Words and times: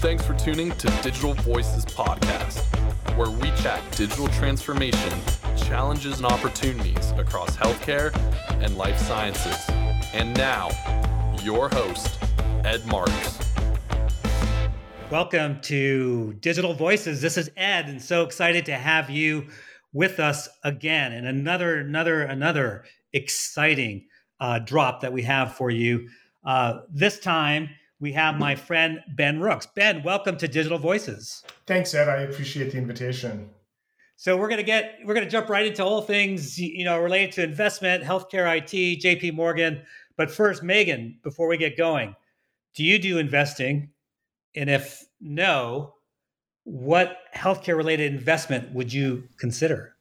Thanks 0.00 0.24
for 0.24 0.32
tuning 0.32 0.70
to 0.78 0.86
Digital 1.02 1.34
Voices 1.34 1.84
Podcast, 1.84 2.62
where 3.18 3.28
we 3.28 3.50
chat 3.60 3.82
digital 3.94 4.28
transformation, 4.28 5.12
challenges, 5.58 6.16
and 6.16 6.24
opportunities 6.24 7.10
across 7.18 7.54
healthcare 7.54 8.10
and 8.64 8.78
life 8.78 8.98
sciences. 8.98 9.62
And 10.14 10.34
now, 10.38 10.70
your 11.42 11.68
host, 11.68 12.18
Ed 12.64 12.86
Marx. 12.86 13.12
Welcome 15.10 15.60
to 15.64 16.32
Digital 16.40 16.72
Voices. 16.72 17.20
This 17.20 17.36
is 17.36 17.50
Ed, 17.58 17.90
and 17.90 18.00
so 18.00 18.22
excited 18.22 18.64
to 18.64 18.76
have 18.76 19.10
you 19.10 19.48
with 19.92 20.18
us 20.18 20.48
again. 20.64 21.12
And 21.12 21.26
another, 21.26 21.76
another, 21.76 22.22
another 22.22 22.84
exciting 23.12 24.06
uh, 24.40 24.60
drop 24.60 25.02
that 25.02 25.12
we 25.12 25.24
have 25.24 25.56
for 25.56 25.70
you. 25.70 26.08
Uh, 26.42 26.80
this 26.88 27.20
time, 27.20 27.68
we 28.00 28.12
have 28.12 28.38
my 28.38 28.56
friend 28.56 29.00
Ben 29.08 29.40
Rooks. 29.40 29.66
Ben, 29.66 30.02
welcome 30.02 30.36
to 30.38 30.48
Digital 30.48 30.78
Voices. 30.78 31.44
Thanks, 31.66 31.94
Ed. 31.94 32.08
I 32.08 32.22
appreciate 32.22 32.72
the 32.72 32.78
invitation. 32.78 33.50
So 34.16 34.36
we're 34.36 34.48
gonna 34.48 34.62
get 34.62 34.98
we're 35.04 35.14
gonna 35.14 35.28
jump 35.28 35.48
right 35.48 35.66
into 35.66 35.84
all 35.84 36.02
things 36.02 36.58
you 36.58 36.84
know 36.84 36.98
related 36.98 37.32
to 37.32 37.42
investment, 37.42 38.02
healthcare, 38.02 38.56
IT, 38.58 39.00
J.P. 39.00 39.32
Morgan. 39.32 39.82
But 40.16 40.30
first, 40.30 40.62
Megan, 40.62 41.18
before 41.22 41.48
we 41.48 41.56
get 41.56 41.76
going, 41.76 42.16
do 42.74 42.84
you 42.84 42.98
do 42.98 43.18
investing? 43.18 43.90
And 44.54 44.68
if 44.68 45.04
no, 45.20 45.94
what 46.64 47.18
healthcare 47.34 47.76
related 47.76 48.12
investment 48.12 48.72
would 48.74 48.92
you 48.92 49.24
consider? 49.38 49.96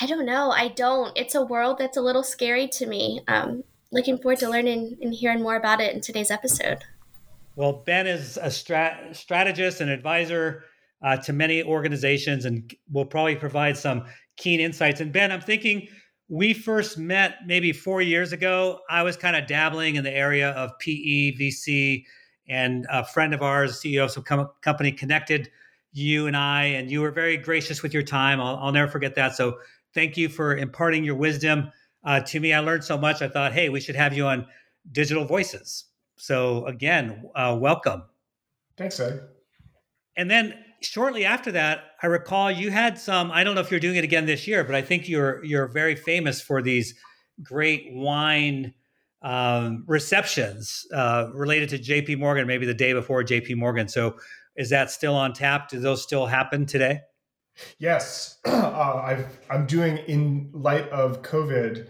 I 0.00 0.06
don't 0.06 0.26
know. 0.26 0.50
I 0.50 0.68
don't. 0.68 1.12
It's 1.16 1.34
a 1.34 1.44
world 1.44 1.78
that's 1.78 1.96
a 1.96 2.02
little 2.02 2.22
scary 2.22 2.68
to 2.68 2.86
me. 2.86 3.22
Um, 3.28 3.64
looking 3.92 4.18
forward 4.18 4.38
to 4.40 4.48
learning 4.48 4.96
and 5.00 5.14
hearing 5.14 5.42
more 5.42 5.56
about 5.56 5.80
it 5.80 5.94
in 5.94 6.00
today's 6.00 6.30
episode. 6.30 6.84
Well, 7.54 7.84
Ben 7.86 8.06
is 8.06 8.36
a 8.36 8.48
strat- 8.48 9.16
strategist 9.16 9.80
and 9.80 9.90
advisor 9.90 10.64
uh, 11.02 11.16
to 11.18 11.32
many 11.32 11.62
organizations 11.62 12.44
and 12.44 12.72
will 12.90 13.04
probably 13.04 13.36
provide 13.36 13.76
some 13.76 14.04
keen 14.36 14.60
insights. 14.60 15.00
And 15.00 15.12
Ben, 15.12 15.32
I'm 15.32 15.40
thinking 15.40 15.88
we 16.28 16.52
first 16.52 16.98
met 16.98 17.36
maybe 17.46 17.72
four 17.72 18.02
years 18.02 18.32
ago. 18.32 18.80
I 18.90 19.02
was 19.02 19.16
kind 19.16 19.36
of 19.36 19.46
dabbling 19.46 19.96
in 19.96 20.04
the 20.04 20.12
area 20.12 20.50
of 20.50 20.78
PE, 20.80 21.36
VC, 21.36 22.04
and 22.48 22.86
a 22.90 23.04
friend 23.04 23.32
of 23.32 23.42
ours, 23.42 23.80
CEO 23.80 24.04
of 24.04 24.10
some 24.10 24.24
com- 24.24 24.50
company, 24.62 24.92
connected 24.92 25.50
you 25.92 26.26
and 26.26 26.36
I, 26.36 26.64
and 26.64 26.90
you 26.90 27.00
were 27.00 27.10
very 27.10 27.36
gracious 27.36 27.82
with 27.82 27.94
your 27.94 28.02
time. 28.02 28.40
I'll, 28.40 28.56
I'll 28.56 28.72
never 28.72 28.90
forget 28.90 29.14
that. 29.14 29.34
So 29.34 29.58
thank 29.94 30.16
you 30.16 30.28
for 30.28 30.56
imparting 30.56 31.04
your 31.04 31.14
wisdom 31.14 31.72
uh, 32.06 32.20
to 32.20 32.40
me. 32.40 32.54
I 32.54 32.60
learned 32.60 32.84
so 32.84 32.96
much. 32.96 33.20
I 33.20 33.28
thought, 33.28 33.52
hey, 33.52 33.68
we 33.68 33.80
should 33.80 33.96
have 33.96 34.14
you 34.14 34.26
on 34.26 34.46
Digital 34.92 35.24
Voices. 35.24 35.86
So 36.16 36.64
again, 36.66 37.24
uh, 37.34 37.58
welcome. 37.60 38.04
Thanks, 38.78 38.98
Ed. 39.00 39.20
And 40.16 40.30
then 40.30 40.54
shortly 40.80 41.24
after 41.24 41.52
that, 41.52 41.80
I 42.02 42.06
recall 42.06 42.50
you 42.50 42.70
had 42.70 42.98
some. 42.98 43.30
I 43.30 43.44
don't 43.44 43.54
know 43.54 43.60
if 43.60 43.70
you're 43.70 43.80
doing 43.80 43.96
it 43.96 44.04
again 44.04 44.24
this 44.24 44.46
year, 44.46 44.64
but 44.64 44.74
I 44.74 44.82
think 44.82 45.08
you're 45.08 45.44
you're 45.44 45.66
very 45.66 45.96
famous 45.96 46.40
for 46.40 46.62
these 46.62 46.94
great 47.42 47.88
wine 47.92 48.72
um, 49.22 49.84
receptions 49.86 50.86
uh, 50.94 51.28
related 51.34 51.68
to 51.70 51.78
J.P. 51.78 52.16
Morgan, 52.16 52.46
maybe 52.46 52.64
the 52.64 52.74
day 52.74 52.92
before 52.92 53.22
J.P. 53.22 53.54
Morgan. 53.54 53.88
So, 53.88 54.16
is 54.56 54.70
that 54.70 54.90
still 54.90 55.14
on 55.14 55.34
tap? 55.34 55.68
Do 55.68 55.80
those 55.80 56.02
still 56.02 56.26
happen 56.26 56.64
today? 56.64 57.00
Yes, 57.78 58.38
uh, 58.44 59.02
I've, 59.04 59.38
I'm 59.50 59.66
doing 59.66 59.98
in 59.98 60.50
light 60.52 60.88
of 60.90 61.22
COVID. 61.22 61.88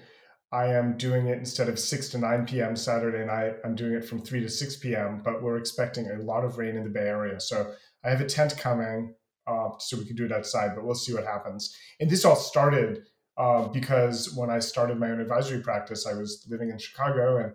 I 0.53 0.67
am 0.67 0.97
doing 0.97 1.27
it 1.27 1.39
instead 1.39 1.69
of 1.69 1.79
6 1.79 2.09
to 2.11 2.19
9 2.19 2.47
p.m. 2.47 2.77
Saturday 2.77 3.25
night. 3.27 3.57
I'm 3.65 3.75
doing 3.75 3.95
it 3.95 4.05
from 4.05 4.23
3 4.23 4.41
to 4.41 4.49
6 4.49 4.77
p.m., 4.77 5.21
but 5.25 5.43
we're 5.43 5.59
expecting 5.59 6.09
a 6.09 6.23
lot 6.23 6.45
of 6.45 6.57
rain 6.57 6.77
in 6.77 6.85
the 6.85 6.91
Bay 6.91 7.09
Area. 7.09 7.41
So 7.41 7.73
I 8.05 8.11
have 8.11 8.21
a 8.21 8.27
tent 8.27 8.57
coming 8.57 9.15
uh, 9.47 9.71
so 9.79 9.97
we 9.97 10.05
can 10.05 10.17
do 10.17 10.25
it 10.25 10.33
outside, 10.33 10.75
but 10.75 10.85
we'll 10.85 10.95
see 10.95 11.13
what 11.13 11.25
happens. 11.25 11.77
And 12.01 12.09
this 12.09 12.25
all 12.25 12.37
started 12.37 13.03
uh, 13.37 13.69
because 13.69 14.35
when 14.35 14.51
I 14.51 14.61
started 14.61 14.99
my 14.99 15.11
own 15.11 15.21
advisory 15.21 15.61
practice, 15.61 16.07
I 16.07 16.15
was 16.15 16.47
living 16.49 16.71
in 16.71 16.79
Chicago 16.79 17.39
and 17.39 17.53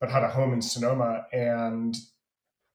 but 0.00 0.10
had 0.10 0.22
a 0.22 0.28
home 0.28 0.52
in 0.52 0.60
Sonoma. 0.60 1.24
And 1.32 1.96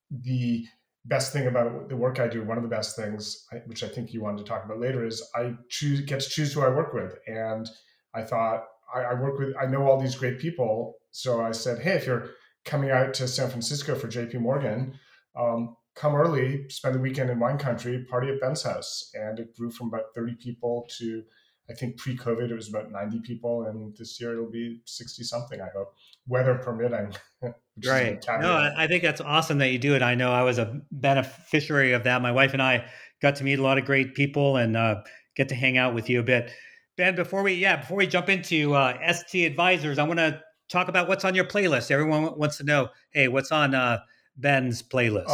the 0.09 0.65
best 1.05 1.33
thing 1.33 1.47
about 1.47 1.89
the 1.89 1.95
work 1.95 2.19
I 2.19 2.27
do, 2.27 2.43
one 2.43 2.57
of 2.57 2.63
the 2.63 2.69
best 2.69 2.95
things, 2.95 3.47
which 3.65 3.83
I 3.83 3.87
think 3.87 4.13
you 4.13 4.21
wanted 4.21 4.39
to 4.39 4.43
talk 4.43 4.65
about 4.65 4.79
later, 4.79 5.05
is 5.05 5.23
I 5.35 5.53
choose 5.69 6.01
get 6.01 6.19
to 6.19 6.29
choose 6.29 6.53
who 6.53 6.61
I 6.61 6.69
work 6.69 6.93
with. 6.93 7.17
And 7.27 7.69
I 8.13 8.21
thought 8.21 8.65
I, 8.93 9.01
I 9.01 9.13
work 9.15 9.39
with 9.39 9.53
I 9.59 9.65
know 9.65 9.87
all 9.87 9.99
these 9.99 10.15
great 10.15 10.39
people, 10.39 10.95
so 11.11 11.41
I 11.41 11.51
said, 11.51 11.79
hey, 11.79 11.93
if 11.93 12.05
you're 12.05 12.29
coming 12.65 12.91
out 12.91 13.13
to 13.15 13.27
San 13.27 13.49
Francisco 13.49 13.95
for 13.95 14.07
J.P. 14.07 14.37
Morgan, 14.37 14.93
um, 15.35 15.75
come 15.95 16.15
early, 16.15 16.69
spend 16.69 16.95
the 16.95 16.99
weekend 16.99 17.29
in 17.29 17.39
wine 17.39 17.57
country, 17.57 18.05
party 18.09 18.29
at 18.29 18.39
Ben's 18.39 18.63
house, 18.63 19.11
and 19.13 19.39
it 19.39 19.55
grew 19.55 19.71
from 19.71 19.87
about 19.87 20.13
thirty 20.13 20.35
people 20.35 20.87
to 20.97 21.23
I 21.71 21.73
think 21.75 21.97
pre-COVID 21.97 22.51
it 22.51 22.55
was 22.55 22.69
about 22.69 22.91
90 22.91 23.19
people, 23.21 23.63
and 23.65 23.95
this 23.97 24.19
year 24.19 24.33
it'll 24.33 24.49
be 24.49 24.81
60 24.85 25.23
something. 25.23 25.61
I 25.61 25.67
hope, 25.75 25.93
weather 26.27 26.55
permitting. 26.55 27.13
right. 27.85 28.23
No, 28.27 28.73
I 28.75 28.87
think 28.87 29.03
that's 29.03 29.21
awesome 29.21 29.57
that 29.59 29.69
you 29.69 29.79
do 29.79 29.95
it. 29.95 30.01
I 30.01 30.15
know 30.15 30.31
I 30.31 30.43
was 30.43 30.57
a 30.57 30.81
beneficiary 30.91 31.93
of 31.93 32.03
that. 32.03 32.21
My 32.21 32.31
wife 32.31 32.53
and 32.53 32.61
I 32.61 32.85
got 33.21 33.37
to 33.37 33.43
meet 33.43 33.59
a 33.59 33.63
lot 33.63 33.77
of 33.77 33.85
great 33.85 34.15
people 34.15 34.57
and 34.57 34.75
uh, 34.75 35.01
get 35.35 35.49
to 35.49 35.55
hang 35.55 35.77
out 35.77 35.93
with 35.93 36.09
you 36.09 36.19
a 36.19 36.23
bit. 36.23 36.51
Ben, 36.97 37.15
before 37.15 37.41
we 37.41 37.53
yeah 37.53 37.77
before 37.77 37.97
we 37.97 38.05
jump 38.05 38.27
into 38.29 38.73
uh, 38.73 38.97
ST 39.13 39.49
Advisors, 39.49 39.97
I 39.97 40.03
want 40.03 40.19
to 40.19 40.41
talk 40.69 40.87
about 40.89 41.07
what's 41.07 41.25
on 41.25 41.35
your 41.35 41.45
playlist. 41.45 41.89
Everyone 41.89 42.37
wants 42.37 42.57
to 42.57 42.63
know, 42.63 42.89
hey, 43.11 43.27
what's 43.27 43.51
on 43.51 43.73
uh, 43.73 43.99
Ben's 44.35 44.83
playlist? 44.83 45.27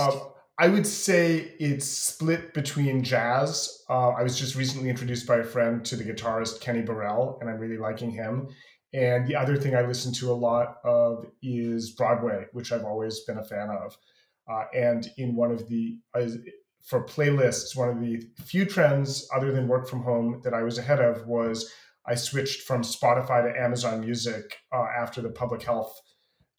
I 0.59 0.69
would 0.69 0.88
say 0.88 1.53
it's 1.59 1.85
split 1.85 2.53
between 2.53 3.03
jazz. 3.03 3.84
Uh, 3.88 4.09
I 4.09 4.23
was 4.23 4.38
just 4.38 4.56
recently 4.56 4.90
introduced 4.90 5.28
by 5.28 5.38
a 5.38 5.44
friend 5.44 5.85
to 5.85 5.95
the 5.95 6.03
guitarist 6.03 6.62
Kenny 6.62 6.81
Burrell, 6.81 7.38
and 7.40 7.50
I'm 7.50 7.59
really 7.59 7.78
liking 7.78 8.09
him. 8.09 8.47
And 8.91 9.28
the 9.28 9.35
other 9.35 9.56
thing 9.56 9.75
I 9.75 9.81
listen 9.81 10.12
to 10.13 10.31
a 10.31 10.34
lot 10.34 10.78
of 10.84 11.28
is 11.44 11.91
Broadway, 11.91 12.46
which 12.53 12.72
I've 12.72 12.85
always 12.85 13.19
been 13.22 13.38
a 13.38 13.44
fan 13.44 13.69
of. 13.69 13.97
Uh, 14.50 14.63
and 14.73 15.07
in 15.17 15.35
one 15.35 15.51
of 15.51 15.67
the, 15.67 16.00
uh, 16.16 16.25
for 16.84 17.06
playlists, 17.06 17.75
one 17.75 17.90
of 17.90 18.00
the 18.00 18.23
few 18.44 18.66
trends 18.66 19.29
other 19.35 19.51
than 19.51 19.67
work 19.67 19.88
from 19.88 20.01
home 20.01 20.41
that 20.44 20.56
I 20.56 20.63
was 20.63 20.79
ahead 20.79 21.01
of 21.01 21.28
was 21.28 21.72
I 22.07 22.16
switched 22.16 22.62
from 22.62 22.81
Spotify 22.81 23.44
to 23.44 23.62
Amazon 23.62 24.00
Music 24.00 24.57
uh, 24.73 24.85
after 24.97 25.22
the 25.22 25.29
public 25.29 25.62
health 25.62 26.01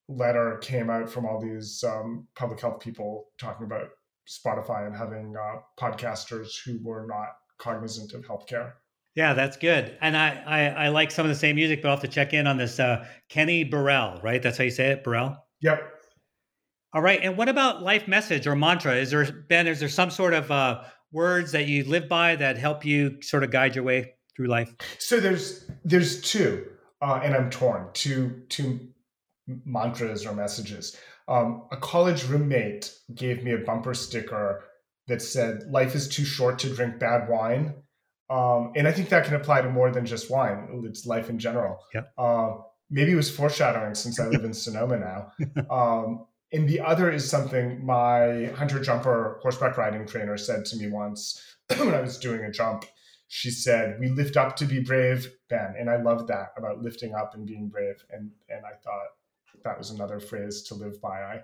letter 0.09 0.59
came 0.63 0.91
out 0.91 1.11
from 1.11 1.27
all 1.27 1.41
these 1.41 1.85
um, 1.87 2.27
public 2.35 2.61
health 2.61 2.81
people 2.81 3.27
talking 3.39 3.67
about 3.67 3.89
Spotify 4.29 4.87
and 4.87 4.97
having 4.97 5.35
uh, 5.37 5.61
podcasters 5.79 6.49
who 6.65 6.79
were 6.83 7.07
not 7.09 7.29
cognizant 7.59 8.13
of 8.13 8.25
healthcare. 8.27 8.73
Yeah, 9.15 9.35
that's 9.35 9.57
good. 9.57 9.97
And 10.01 10.17
I, 10.17 10.43
I, 10.47 10.67
I 10.85 10.89
like 10.89 11.11
some 11.11 11.27
of 11.27 11.31
the 11.31 11.39
same 11.39 11.57
music, 11.57 11.83
but 11.83 11.89
I'll 11.89 11.97
have 11.97 12.03
to 12.03 12.09
check 12.09 12.33
in 12.33 12.47
on 12.47 12.57
this 12.57 12.79
uh, 12.79 13.05
Kenny 13.29 13.65
Burrell, 13.65 14.21
right? 14.23 14.43
That's 14.43 14.57
how 14.57 14.65
you 14.65 14.71
say 14.71 14.91
it, 14.91 15.03
Burrell. 15.03 15.37
Yep. 15.61 15.83
All 16.95 17.03
right. 17.03 17.21
And 17.23 17.37
what 17.37 17.49
about 17.49 17.83
life 17.83 18.07
message 18.07 18.47
or 18.47 18.55
mantra? 18.55 18.95
Is 18.95 19.11
there 19.11 19.31
Ben? 19.49 19.67
Is 19.67 19.81
there 19.81 19.89
some 19.89 20.11
sort 20.11 20.35
of 20.35 20.51
uh, 20.51 20.83
words 21.13 21.53
that 21.53 21.67
you 21.67 21.85
live 21.85 22.09
by 22.09 22.37
that 22.37 22.59
help 22.59 22.85
you 22.85 23.21
sort 23.21 23.45
of 23.45 23.51
guide 23.51 23.75
your 23.75 23.85
way 23.85 24.15
through 24.37 24.47
life? 24.47 24.75
So 24.99 25.21
there's 25.21 25.69
there's 25.85 26.21
two, 26.23 26.67
uh, 27.03 27.21
and 27.23 27.35
I'm 27.35 27.51
torn. 27.51 27.89
Two 27.93 28.43
two 28.49 28.89
mantras 29.65 30.27
or 30.27 30.35
messages. 30.35 30.97
Um, 31.27 31.67
a 31.73 31.77
college 31.77 32.25
roommate 32.25 32.93
gave 33.15 33.45
me 33.45 33.53
a 33.53 33.59
bumper 33.59 33.95
sticker 33.95 34.65
that 35.09 35.23
said, 35.23 35.65
Life 35.71 35.95
is 35.95 36.09
too 36.09 36.25
short 36.25 36.59
to 36.61 36.75
drink 36.75 36.99
bad 36.99 37.29
wine. 37.29 37.75
Um, 38.31 38.73
and 38.77 38.87
I 38.87 38.93
think 38.93 39.09
that 39.09 39.25
can 39.25 39.35
apply 39.35 39.63
to 39.63 39.71
more 39.71 39.91
than 39.91 40.05
just 40.05 40.31
wine, 40.31 40.83
it's 40.85 41.07
life 41.07 41.31
in 41.31 41.39
general. 41.39 41.79
Yeah. 41.95 42.03
Uh, 42.19 42.57
maybe 42.91 43.13
it 43.13 43.17
was 43.17 43.35
foreshadowing 43.35 43.95
since 43.95 44.21
I 44.21 44.27
live 44.27 44.45
in 44.45 44.53
Sonoma 44.65 44.99
now. 44.99 45.33
Um, 45.71 46.27
and 46.53 46.67
the 46.67 46.81
other 46.81 47.11
is 47.11 47.29
something 47.29 47.85
my 47.85 48.47
hunter 48.57 48.81
jumper 48.81 49.39
horseback 49.43 49.77
riding 49.77 50.07
trainer 50.07 50.39
said 50.39 50.65
to 50.67 50.77
me 50.77 50.89
once 50.89 51.43
when 51.77 51.95
I 51.95 52.01
was 52.01 52.19
doing 52.19 52.43
a 52.45 52.51
jump. 52.51 52.87
She 53.31 53.51
said, 53.51 54.01
"We 54.01 54.09
lift 54.09 54.39
up 54.39 54.57
to 54.57 54.65
be 54.65 54.81
brave, 54.81 55.31
Ben," 55.51 55.75
and 55.79 55.91
I 55.91 56.01
love 56.01 56.27
that 56.29 56.55
about 56.57 56.81
lifting 56.81 57.15
up 57.15 57.35
and 57.35 57.47
being 57.47 57.69
brave. 57.69 58.03
And 58.11 58.31
and 58.49 58.65
I 58.65 58.73
thought, 58.83 59.09
that 59.65 59.79
was 59.79 59.91
another 59.91 60.21
phrase 60.21 60.63
to 60.65 60.75
live 60.75 61.01
by. 61.01 61.21
I 61.23 61.43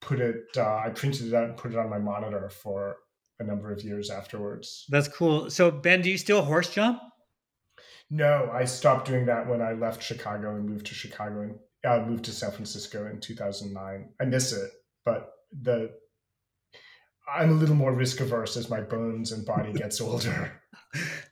put 0.00 0.20
it, 0.20 0.44
uh, 0.56 0.82
I 0.84 0.90
printed 0.90 1.28
it 1.28 1.34
out 1.34 1.44
and 1.44 1.56
put 1.56 1.72
it 1.72 1.78
on 1.78 1.90
my 1.90 1.98
monitor 1.98 2.48
for 2.48 2.96
a 3.38 3.44
number 3.44 3.72
of 3.72 3.82
years 3.82 4.10
afterwards. 4.10 4.86
That's 4.88 5.08
cool. 5.08 5.50
So, 5.50 5.70
Ben, 5.70 6.02
do 6.02 6.10
you 6.10 6.18
still 6.18 6.42
horse 6.42 6.70
jump? 6.70 7.00
No, 8.10 8.50
I 8.52 8.64
stopped 8.64 9.06
doing 9.06 9.26
that 9.26 9.48
when 9.48 9.62
I 9.62 9.72
left 9.72 10.02
Chicago 10.02 10.56
and 10.56 10.68
moved 10.68 10.86
to 10.86 10.94
Chicago 10.94 11.42
and 11.42 11.58
uh, 11.84 12.04
moved 12.04 12.24
to 12.24 12.32
San 12.32 12.50
Francisco 12.50 13.06
in 13.06 13.20
2009. 13.20 14.08
I 14.20 14.24
miss 14.24 14.52
it, 14.52 14.70
but 15.04 15.32
the 15.62 15.92
I'm 17.32 17.50
a 17.50 17.54
little 17.54 17.76
more 17.76 17.94
risk 17.94 18.20
averse 18.20 18.56
as 18.56 18.68
my 18.68 18.80
bones 18.80 19.30
and 19.30 19.46
body 19.46 19.72
gets 19.72 20.00
older. 20.00 20.60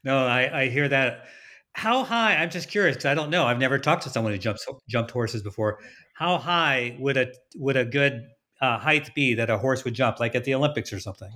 no, 0.05 0.25
I, 0.25 0.63
I 0.63 0.69
hear 0.69 0.89
that 0.89 1.25
how 1.73 2.05
high? 2.05 2.37
I'm 2.37 2.51
just 2.51 2.69
curious 2.71 2.97
because 2.97 3.07
I 3.07 3.15
don't 3.15 3.31
know. 3.31 3.47
I've 3.47 3.59
never 3.59 3.79
talked 3.79 4.03
to 4.03 4.11
someone 4.11 4.33
who 4.33 4.39
jumps 4.39 4.67
jumped 4.89 5.11
horses 5.11 5.43
before. 5.43 5.79
How 6.15 6.39
high 6.39 6.97
would 6.99 7.17
a 7.17 7.29
would 7.57 7.77
a 7.77 7.85
good 7.85 8.27
uh, 8.61 8.79
height 8.79 9.15
be 9.15 9.35
that 9.35 9.51
a 9.51 9.59
horse 9.59 9.85
would 9.85 9.95
jump, 9.95 10.19
like 10.21 10.35
at 10.35 10.45
the 10.45 10.55
Olympics 10.55 10.93
or 10.93 11.01
something? 11.01 11.31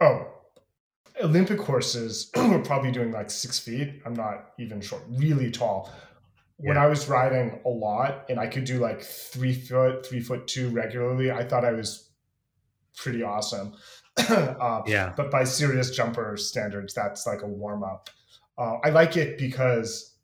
Oh, 0.00 0.26
Olympic 1.22 1.60
horses 1.60 2.30
were 2.36 2.60
probably 2.60 2.90
doing 2.90 3.12
like 3.12 3.30
six 3.30 3.58
feet. 3.58 4.02
I'm 4.04 4.14
not 4.14 4.52
even 4.58 4.80
sure. 4.80 5.00
Really 5.08 5.50
tall. 5.50 5.90
Yeah. 6.58 6.68
When 6.68 6.78
I 6.78 6.86
was 6.86 7.08
riding 7.08 7.60
a 7.64 7.68
lot 7.68 8.26
and 8.28 8.38
I 8.38 8.46
could 8.46 8.64
do 8.64 8.78
like 8.78 9.02
three 9.02 9.54
foot, 9.54 10.06
three 10.06 10.20
foot 10.20 10.46
two 10.46 10.68
regularly, 10.70 11.30
I 11.30 11.44
thought 11.44 11.64
I 11.64 11.72
was 11.72 12.10
pretty 12.96 13.22
awesome. 13.22 13.74
uh, 14.28 14.82
yeah. 14.86 15.12
But 15.16 15.30
by 15.30 15.44
serious 15.44 15.90
jumper 15.90 16.36
standards, 16.36 16.94
that's 16.94 17.26
like 17.26 17.42
a 17.42 17.46
warm 17.46 17.82
up. 17.84 18.10
Uh, 18.58 18.78
I 18.84 18.90
like 18.90 19.16
it 19.16 19.38
because 19.38 20.14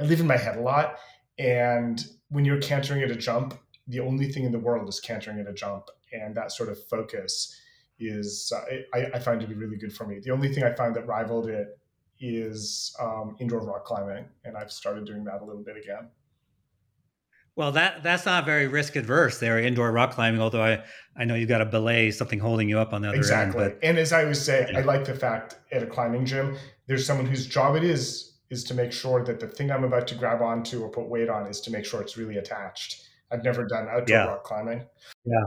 I 0.00 0.04
live 0.04 0.20
in 0.20 0.26
my 0.26 0.36
head 0.36 0.56
a 0.56 0.60
lot. 0.60 0.98
And 1.38 2.04
when 2.28 2.44
you're 2.44 2.60
cantering 2.60 3.02
at 3.02 3.10
a 3.10 3.16
jump, 3.16 3.58
the 3.86 4.00
only 4.00 4.30
thing 4.30 4.44
in 4.44 4.52
the 4.52 4.58
world 4.58 4.88
is 4.88 5.00
cantering 5.00 5.40
at 5.40 5.48
a 5.48 5.52
jump. 5.52 5.88
And 6.12 6.34
that 6.34 6.52
sort 6.52 6.68
of 6.68 6.82
focus 6.88 7.58
is, 7.98 8.52
uh, 8.54 8.62
I, 8.94 9.10
I, 9.14 9.18
find 9.18 9.40
to 9.40 9.46
be 9.46 9.54
really 9.54 9.76
good 9.76 9.92
for 9.92 10.06
me. 10.06 10.18
The 10.22 10.30
only 10.30 10.52
thing 10.52 10.64
I 10.64 10.74
find 10.74 10.94
that 10.96 11.06
rivaled 11.06 11.48
it 11.48 11.78
is 12.20 12.94
um, 13.00 13.36
indoor 13.40 13.64
rock 13.64 13.84
climbing. 13.84 14.26
And 14.44 14.56
I've 14.56 14.72
started 14.72 15.04
doing 15.04 15.24
that 15.24 15.40
a 15.40 15.44
little 15.44 15.62
bit 15.62 15.76
again. 15.76 16.10
Well, 17.54 17.72
that 17.72 18.02
that's 18.02 18.24
not 18.24 18.46
very 18.46 18.66
risk 18.66 18.96
adverse 18.96 19.38
there, 19.38 19.58
indoor 19.58 19.92
rock 19.92 20.12
climbing. 20.12 20.40
Although 20.40 20.62
I, 20.62 20.84
I 21.14 21.26
know 21.26 21.34
you've 21.34 21.50
got 21.50 21.60
a 21.60 21.66
belay, 21.66 22.10
something 22.10 22.38
holding 22.38 22.66
you 22.66 22.78
up 22.78 22.94
on 22.94 23.02
the 23.02 23.08
other 23.08 23.16
exactly. 23.18 23.64
end. 23.64 23.72
Exactly. 23.72 23.88
And 23.88 23.98
as 23.98 24.12
I 24.12 24.22
always 24.22 24.40
say, 24.40 24.66
yeah. 24.72 24.78
I 24.78 24.82
like 24.82 25.04
the 25.04 25.14
fact 25.14 25.56
at 25.70 25.82
a 25.82 25.86
climbing 25.86 26.24
gym, 26.24 26.56
there's 26.92 27.06
someone 27.06 27.24
whose 27.24 27.46
job 27.46 27.74
it 27.74 27.84
is 27.84 28.34
is 28.50 28.62
to 28.64 28.74
make 28.74 28.92
sure 28.92 29.24
that 29.24 29.40
the 29.40 29.48
thing 29.48 29.70
I'm 29.70 29.82
about 29.82 30.06
to 30.08 30.14
grab 30.14 30.42
onto 30.42 30.82
or 30.82 30.90
put 30.90 31.08
weight 31.08 31.30
on 31.30 31.46
is 31.46 31.58
to 31.62 31.70
make 31.70 31.86
sure 31.86 32.02
it's 32.02 32.18
really 32.18 32.36
attached. 32.36 33.08
I've 33.30 33.42
never 33.42 33.64
done 33.64 33.88
outdoor 33.88 34.14
yeah. 34.14 34.24
rock 34.26 34.44
climbing. 34.44 34.84
Yeah. 35.24 35.40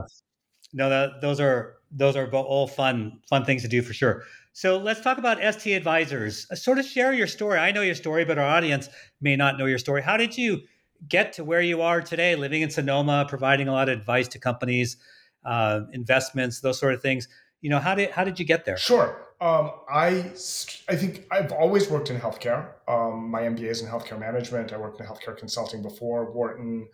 No, 0.72 0.90
that, 0.90 1.20
those 1.20 1.38
are 1.38 1.76
those 1.92 2.16
are 2.16 2.28
all 2.32 2.66
fun 2.66 3.20
fun 3.28 3.44
things 3.44 3.62
to 3.62 3.68
do 3.68 3.80
for 3.80 3.92
sure. 3.92 4.24
So 4.54 4.76
let's 4.76 5.00
talk 5.02 5.18
about 5.18 5.38
ST 5.54 5.76
Advisors. 5.76 6.48
Uh, 6.50 6.56
sort 6.56 6.80
of 6.80 6.84
share 6.84 7.12
your 7.12 7.28
story. 7.28 7.60
I 7.60 7.70
know 7.70 7.82
your 7.82 7.94
story, 7.94 8.24
but 8.24 8.38
our 8.38 8.44
audience 8.44 8.88
may 9.20 9.36
not 9.36 9.56
know 9.56 9.66
your 9.66 9.78
story. 9.78 10.02
How 10.02 10.16
did 10.16 10.36
you 10.36 10.62
get 11.06 11.32
to 11.34 11.44
where 11.44 11.60
you 11.60 11.80
are 11.80 12.00
today, 12.00 12.34
living 12.34 12.62
in 12.62 12.70
Sonoma, 12.70 13.24
providing 13.28 13.68
a 13.68 13.72
lot 13.72 13.88
of 13.88 13.96
advice 13.96 14.26
to 14.28 14.40
companies, 14.40 14.96
uh, 15.44 15.82
investments, 15.92 16.60
those 16.60 16.80
sort 16.80 16.92
of 16.92 17.00
things? 17.00 17.28
You 17.60 17.70
know, 17.70 17.78
how 17.78 17.94
did 17.94 18.10
how 18.10 18.24
did 18.24 18.40
you 18.40 18.44
get 18.44 18.64
there? 18.64 18.78
Sure. 18.78 19.25
Um, 19.40 19.70
I 19.88 20.32
I 20.88 20.96
think 20.96 21.26
I've 21.30 21.52
always 21.52 21.90
worked 21.90 22.08
in 22.10 22.18
healthcare. 22.18 22.70
Um, 22.88 23.30
my 23.30 23.42
MBA 23.42 23.68
is 23.68 23.82
in 23.82 23.88
healthcare 23.88 24.18
management. 24.18 24.72
I 24.72 24.78
worked 24.78 24.98
in 24.98 25.06
healthcare 25.06 25.36
consulting 25.36 25.82
before 25.82 26.32
Wharton. 26.32 26.88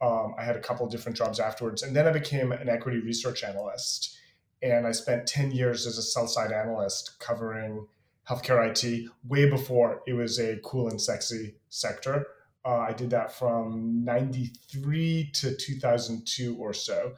Um, 0.00 0.34
I 0.38 0.44
had 0.44 0.54
a 0.54 0.60
couple 0.60 0.86
of 0.86 0.92
different 0.92 1.18
jobs 1.18 1.40
afterwards, 1.40 1.82
and 1.82 1.96
then 1.96 2.06
I 2.06 2.12
became 2.12 2.52
an 2.52 2.68
equity 2.68 3.00
research 3.00 3.42
analyst. 3.42 4.16
And 4.62 4.86
I 4.86 4.92
spent 4.92 5.26
ten 5.26 5.50
years 5.50 5.86
as 5.86 5.98
a 5.98 6.02
sell 6.02 6.28
side 6.28 6.52
analyst 6.52 7.18
covering 7.18 7.86
healthcare 8.28 8.64
IT 8.68 9.10
way 9.26 9.50
before 9.50 10.02
it 10.06 10.12
was 10.12 10.38
a 10.38 10.58
cool 10.62 10.88
and 10.88 11.00
sexy 11.00 11.56
sector. 11.68 12.26
Uh, 12.64 12.78
I 12.78 12.92
did 12.92 13.10
that 13.10 13.32
from 13.32 14.04
'93 14.04 15.30
to 15.34 15.56
2002 15.56 16.56
or 16.58 16.72
so, 16.72 17.14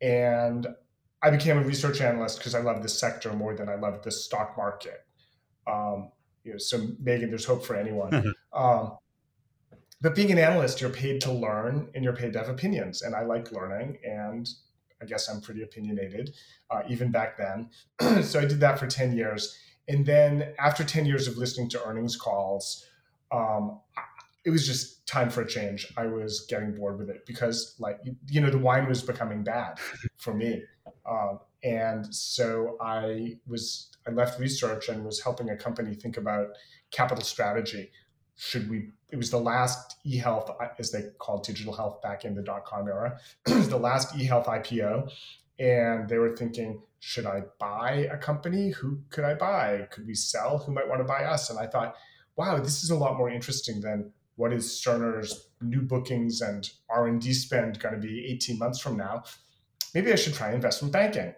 and 0.00 0.66
I 1.22 1.30
became 1.30 1.58
a 1.58 1.62
research 1.62 2.00
analyst 2.00 2.38
because 2.38 2.54
I 2.54 2.60
love 2.60 2.82
this 2.82 2.98
sector 2.98 3.32
more 3.32 3.54
than 3.54 3.68
I 3.68 3.76
love 3.76 4.02
the 4.02 4.10
stock 4.10 4.56
market. 4.56 5.06
Um, 5.66 6.10
you 6.44 6.52
know, 6.52 6.58
so 6.58 6.88
Megan, 6.98 7.30
there's 7.30 7.44
hope 7.44 7.64
for 7.64 7.76
anyone. 7.76 8.10
Mm-hmm. 8.10 8.60
Um, 8.60 8.98
but 10.00 10.16
being 10.16 10.32
an 10.32 10.38
analyst, 10.38 10.80
you're 10.80 10.90
paid 10.90 11.20
to 11.22 11.32
learn 11.32 11.88
and 11.94 12.02
you're 12.02 12.16
paid 12.16 12.32
to 12.32 12.40
have 12.40 12.48
opinions, 12.48 13.02
and 13.02 13.14
I 13.14 13.22
like 13.22 13.52
learning, 13.52 13.98
and 14.04 14.48
I 15.00 15.04
guess 15.04 15.28
I'm 15.28 15.40
pretty 15.40 15.62
opinionated, 15.62 16.34
uh, 16.70 16.82
even 16.88 17.12
back 17.12 17.38
then. 17.38 17.70
so 18.22 18.40
I 18.40 18.44
did 18.44 18.58
that 18.60 18.80
for 18.80 18.88
ten 18.88 19.16
years, 19.16 19.56
and 19.86 20.04
then 20.04 20.54
after 20.58 20.82
ten 20.82 21.06
years 21.06 21.28
of 21.28 21.36
listening 21.36 21.68
to 21.70 21.84
earnings 21.84 22.16
calls, 22.16 22.84
um, 23.30 23.78
it 24.44 24.50
was 24.50 24.66
just 24.66 25.06
time 25.06 25.30
for 25.30 25.42
a 25.42 25.46
change. 25.46 25.92
I 25.96 26.06
was 26.06 26.46
getting 26.48 26.74
bored 26.74 26.98
with 26.98 27.10
it 27.10 27.24
because, 27.26 27.76
like, 27.78 27.98
you 28.28 28.40
know, 28.40 28.50
the 28.50 28.58
wine 28.58 28.88
was 28.88 29.02
becoming 29.02 29.44
bad 29.44 29.78
for 30.18 30.34
me. 30.34 30.62
Um, 31.08 31.38
and 31.62 32.12
so 32.12 32.76
I 32.80 33.36
was 33.46 33.90
I 34.06 34.10
left 34.10 34.40
research 34.40 34.88
and 34.88 35.04
was 35.04 35.20
helping 35.20 35.50
a 35.50 35.56
company 35.56 35.94
think 35.94 36.16
about 36.16 36.48
capital 36.90 37.24
strategy. 37.24 37.90
Should 38.36 38.68
we? 38.68 38.88
It 39.10 39.16
was 39.16 39.30
the 39.30 39.38
last 39.38 39.96
e-health, 40.04 40.50
as 40.78 40.90
they 40.90 41.02
called 41.18 41.44
digital 41.44 41.74
health 41.74 42.00
back 42.02 42.24
in 42.24 42.34
the 42.34 42.42
dot 42.42 42.64
com 42.64 42.88
era. 42.88 43.18
it 43.46 43.54
was 43.54 43.68
the 43.68 43.76
last 43.76 44.16
e-health 44.18 44.46
IPO, 44.46 45.08
and 45.58 46.08
they 46.08 46.18
were 46.18 46.34
thinking, 46.36 46.82
should 46.98 47.26
I 47.26 47.42
buy 47.60 48.08
a 48.10 48.16
company? 48.16 48.70
Who 48.70 49.00
could 49.10 49.24
I 49.24 49.34
buy? 49.34 49.86
Could 49.90 50.06
we 50.06 50.14
sell? 50.14 50.58
Who 50.58 50.72
might 50.72 50.88
want 50.88 51.00
to 51.00 51.04
buy 51.04 51.24
us? 51.24 51.50
And 51.50 51.58
I 51.58 51.66
thought, 51.66 51.94
wow, 52.36 52.58
this 52.58 52.82
is 52.82 52.90
a 52.90 52.96
lot 52.96 53.18
more 53.18 53.28
interesting 53.28 53.80
than 53.80 54.12
what 54.42 54.52
is 54.52 54.82
Cerner's 54.84 55.48
new 55.60 55.82
bookings 55.82 56.40
and 56.40 56.68
R&D 56.90 57.32
spend 57.32 57.78
going 57.78 57.94
to 57.94 58.00
be 58.00 58.26
18 58.26 58.58
months 58.58 58.80
from 58.80 58.96
now 58.96 59.22
maybe 59.94 60.12
I 60.12 60.16
should 60.16 60.34
try 60.34 60.52
investment 60.52 60.92
banking. 60.92 61.34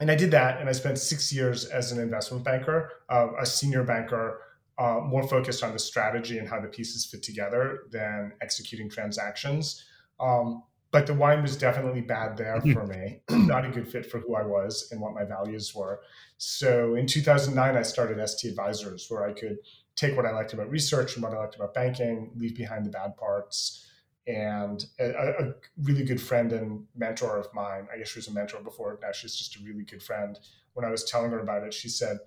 And 0.00 0.10
I 0.10 0.14
did 0.14 0.30
that, 0.30 0.60
and 0.60 0.68
I 0.68 0.72
spent 0.72 0.98
six 0.98 1.32
years 1.32 1.64
as 1.64 1.90
an 1.90 2.00
investment 2.00 2.44
banker, 2.44 2.90
uh, 3.08 3.28
a 3.40 3.44
senior 3.44 3.82
banker, 3.82 4.40
uh, 4.78 5.00
more 5.00 5.26
focused 5.26 5.64
on 5.64 5.72
the 5.72 5.78
strategy 5.78 6.38
and 6.38 6.48
how 6.48 6.60
the 6.60 6.68
pieces 6.68 7.04
fit 7.04 7.22
together 7.22 7.80
than 7.90 8.32
executing 8.40 8.88
transactions. 8.88 9.84
Um, 10.20 10.62
but 10.92 11.06
the 11.06 11.14
wine 11.14 11.42
was 11.42 11.56
definitely 11.56 12.00
bad 12.00 12.36
there 12.36 12.60
for 12.60 12.86
me, 12.86 13.22
not 13.30 13.64
a 13.64 13.70
good 13.70 13.88
fit 13.88 14.06
for 14.06 14.20
who 14.20 14.36
I 14.36 14.42
was 14.42 14.88
and 14.92 15.00
what 15.00 15.14
my 15.14 15.24
values 15.24 15.74
were. 15.74 16.00
So 16.38 16.94
in 16.94 17.06
2009, 17.06 17.76
I 17.76 17.82
started 17.82 18.26
ST 18.26 18.52
Advisors, 18.52 19.06
where 19.08 19.24
I 19.24 19.32
could 19.32 19.58
take 19.98 20.16
what 20.16 20.24
I 20.24 20.30
liked 20.30 20.52
about 20.52 20.70
research 20.70 21.16
and 21.16 21.24
what 21.24 21.32
I 21.32 21.38
liked 21.38 21.56
about 21.56 21.74
banking, 21.74 22.30
leave 22.36 22.56
behind 22.56 22.86
the 22.86 22.90
bad 22.90 23.16
parts, 23.16 23.84
and 24.28 24.84
a, 25.00 25.10
a, 25.10 25.54
really 25.82 26.04
good 26.04 26.20
friend 26.20 26.52
and 26.52 26.84
mentor 26.94 27.36
of 27.36 27.52
mine. 27.52 27.88
I 27.92 27.98
guess 27.98 28.08
she 28.08 28.20
was 28.20 28.28
a 28.28 28.32
mentor 28.32 28.60
before. 28.60 28.98
Now 29.02 29.10
she's 29.10 29.34
just 29.34 29.56
a 29.56 29.64
really 29.64 29.84
good 29.84 30.02
friend. 30.02 30.38
When 30.74 30.84
I 30.84 30.90
was 30.90 31.02
telling 31.04 31.32
her 31.32 31.40
about 31.40 31.64
it, 31.64 31.74
she 31.74 31.88
said, 31.88 32.18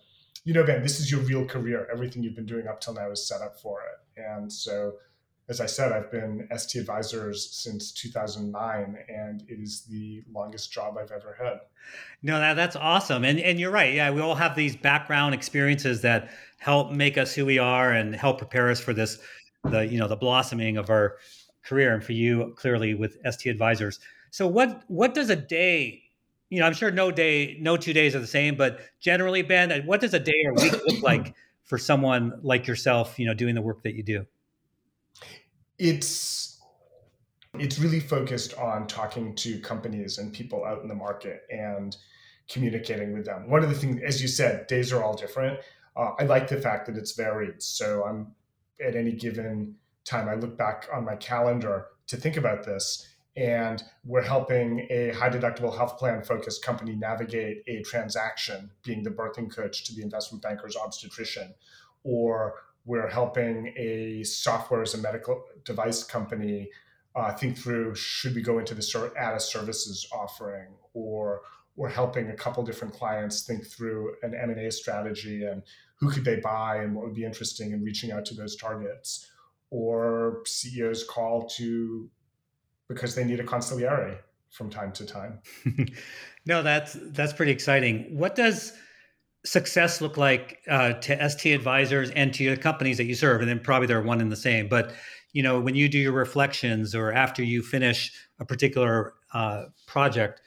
"You 0.44 0.54
know, 0.54 0.66
Ben, 0.66 0.84
this 0.84 1.00
is 1.00 1.10
your 1.10 1.22
real 1.22 1.46
career. 1.46 1.88
Everything 1.92 2.24
you've 2.24 2.36
been 2.36 2.46
doing 2.46 2.68
up 2.68 2.82
till 2.82 2.94
now 2.94 3.10
is 3.10 3.26
set 3.26 3.42
up 3.42 3.58
for 3.62 3.80
it." 3.82 4.22
And 4.22 4.52
so, 4.52 4.96
as 5.52 5.60
I 5.60 5.66
said, 5.66 5.92
I've 5.92 6.10
been 6.10 6.48
ST 6.58 6.80
Advisors 6.80 7.52
since 7.52 7.92
2009, 7.92 8.98
and 9.10 9.44
it 9.50 9.60
is 9.60 9.82
the 9.82 10.24
longest 10.32 10.72
job 10.72 10.98
I've 10.98 11.12
ever 11.12 11.36
had. 11.38 11.60
No, 12.24 12.40
that, 12.40 12.54
that's 12.54 12.78
awesome, 12.78 13.26
and 13.26 13.38
and 13.38 13.60
you're 13.60 13.70
right. 13.70 13.94
Yeah, 13.94 14.12
we 14.12 14.22
all 14.22 14.36
have 14.36 14.56
these 14.56 14.78
background 14.78 15.36
experiences 15.36 16.02
that 16.04 16.32
help 16.58 16.92
make 16.92 17.18
us 17.18 17.36
who 17.36 17.46
we 17.46 17.60
are 17.60 17.92
and 17.92 18.16
help 18.16 18.38
prepare 18.38 18.70
us 18.70 18.80
for 18.80 18.94
this, 18.94 19.20
the 19.66 19.82
you 19.86 20.00
know 20.00 20.08
the 20.08 20.16
blossoming 20.16 20.78
of 20.78 20.90
our 20.90 21.18
career 21.66 21.94
and 21.94 22.02
for 22.02 22.14
you 22.14 22.54
clearly 22.56 22.94
with 22.94 23.18
ST 23.30 23.52
advisors. 23.52 24.00
So 24.30 24.48
what 24.48 24.84
what 24.88 25.14
does 25.14 25.30
a 25.30 25.36
day, 25.36 26.02
you 26.50 26.62
know, 26.62 26.66
I'm 26.66 26.74
sure 26.74 26.92
no 26.92 27.12
day, 27.12 27.58
no 27.60 27.76
two 27.76 27.92
days 27.92 28.16
are 28.16 28.20
the 28.20 28.28
same, 28.28 28.56
but 28.56 28.80
generally, 29.02 29.42
Ben, 29.42 29.86
what 29.86 30.00
does 30.00 30.14
a 30.14 30.20
day 30.20 30.46
or 30.46 30.54
week 30.54 30.72
look 30.72 31.04
like 31.04 31.36
for 31.66 31.78
someone 31.78 32.40
like 32.42 32.68
yourself, 32.68 33.20
you 33.20 33.26
know, 33.26 33.34
doing 33.34 33.54
the 33.54 33.62
work 33.62 33.84
that 33.84 33.96
you 33.96 34.04
do? 34.04 34.26
It's 35.82 36.62
it's 37.58 37.80
really 37.80 38.00
focused 38.00 38.54
on 38.54 38.86
talking 38.86 39.34
to 39.36 39.60
companies 39.62 40.20
and 40.20 40.32
people 40.32 40.64
out 40.64 40.84
in 40.84 40.88
the 40.88 40.96
market 40.96 41.42
and 41.50 41.98
communicating 42.48 43.14
with 43.14 43.26
them. 43.26 43.50
One 43.50 43.64
of 43.64 43.70
the 43.70 43.76
things, 43.76 44.00
as 44.06 44.22
you 44.22 44.28
said, 44.28 44.68
days 44.68 44.94
are 44.94 45.04
all 45.04 45.16
different. 45.16 45.60
Uh, 45.98 46.12
I 46.20 46.24
like 46.26 46.48
the 46.48 46.62
fact 46.62 46.86
that 46.86 46.98
it's 46.98 47.14
varied. 47.14 47.62
So 47.64 48.04
I'm 48.06 48.36
at 48.80 48.96
any 48.96 49.12
given 49.12 49.76
time 50.06 50.30
I 50.30 50.36
look 50.36 50.56
back 50.56 50.88
on 50.94 51.04
my 51.04 51.16
calendar 51.16 51.88
to 52.08 52.16
think 52.16 52.38
about 52.38 52.64
this. 52.64 53.08
And 53.36 53.82
we're 54.06 54.22
helping 54.22 54.88
a 54.92 55.12
high 55.12 55.30
deductible 55.30 55.76
health 55.76 55.98
plan 55.98 56.22
focused 56.24 56.64
company 56.64 56.96
navigate 56.96 57.64
a 57.68 57.82
transaction, 57.82 58.70
being 58.84 59.02
the 59.02 59.10
birthing 59.10 59.54
coach 59.54 59.84
to 59.86 59.96
the 59.96 60.04
investment 60.04 60.44
banker's 60.44 60.76
obstetrician. 60.76 61.56
Or 62.04 62.56
we're 62.86 63.10
helping 63.10 63.74
a 63.78 64.24
software 64.24 64.82
as 64.82 64.94
a 64.94 64.98
medical 64.98 65.44
device 65.66 66.04
company 66.04 66.70
uh, 67.16 67.34
think 67.34 67.58
through 67.58 67.94
should 67.94 68.34
we 68.34 68.42
go 68.42 68.60
into 68.60 68.74
the 68.74 68.82
sort 68.82 69.14
add 69.18 69.36
a 69.36 69.40
services 69.40 70.08
offering 70.14 70.68
or 70.94 71.42
we're 71.76 71.90
helping 71.90 72.30
a 72.30 72.36
couple 72.36 72.64
different 72.64 72.94
clients 72.94 73.44
think 73.44 73.66
through 73.66 74.14
an 74.24 74.34
m&a 74.34 74.72
strategy 74.72 75.44
and 75.44 75.64
who 75.98 76.10
could 76.10 76.26
they 76.26 76.38
buy 76.38 76.78
and 76.78 76.96
what 76.96 77.06
would 77.06 77.14
be 77.14 77.26
interesting 77.26 77.72
in 77.72 77.84
reaching 77.84 78.12
out 78.12 78.26
to 78.26 78.34
those 78.34 78.56
targets 78.56 79.28
or 79.70 80.42
CEOs 80.46 81.04
call 81.04 81.48
to 81.48 82.10
because 82.88 83.16
they 83.16 83.24
need 83.24 83.40
a 83.40 83.44
consigliere 83.44 84.18
from 84.50 84.70
time 84.70 84.92
to 84.92 85.06
time. 85.06 85.40
no, 86.46 86.62
that's 86.62 86.98
that's 87.00 87.34
pretty 87.34 87.52
exciting. 87.52 88.18
What 88.18 88.36
does 88.36 88.74
success 89.44 90.02
look 90.02 90.18
like 90.18 90.60
uh, 90.70 90.94
to 90.94 91.30
ST 91.30 91.54
advisors 91.54 92.12
and 92.12 92.34
to 92.34 92.56
the 92.56 92.62
companies 92.62 92.98
that 92.98 93.06
you 93.06 93.16
serve? 93.16 93.42
And 93.42 93.50
then 93.50 93.60
probably 93.60 93.88
they're 93.88 94.02
one 94.02 94.22
and 94.22 94.32
the 94.32 94.36
same. 94.36 94.68
But 94.68 94.94
you 95.34 95.44
know, 95.44 95.60
when 95.60 95.76
you 95.76 95.88
do 95.88 95.98
your 95.98 96.12
reflections 96.12 96.94
or 96.94 97.12
after 97.12 97.44
you 97.44 97.62
finish 97.62 98.12
a 98.40 98.46
particular 98.46 99.14
uh, 99.34 99.66
project, 99.88 100.42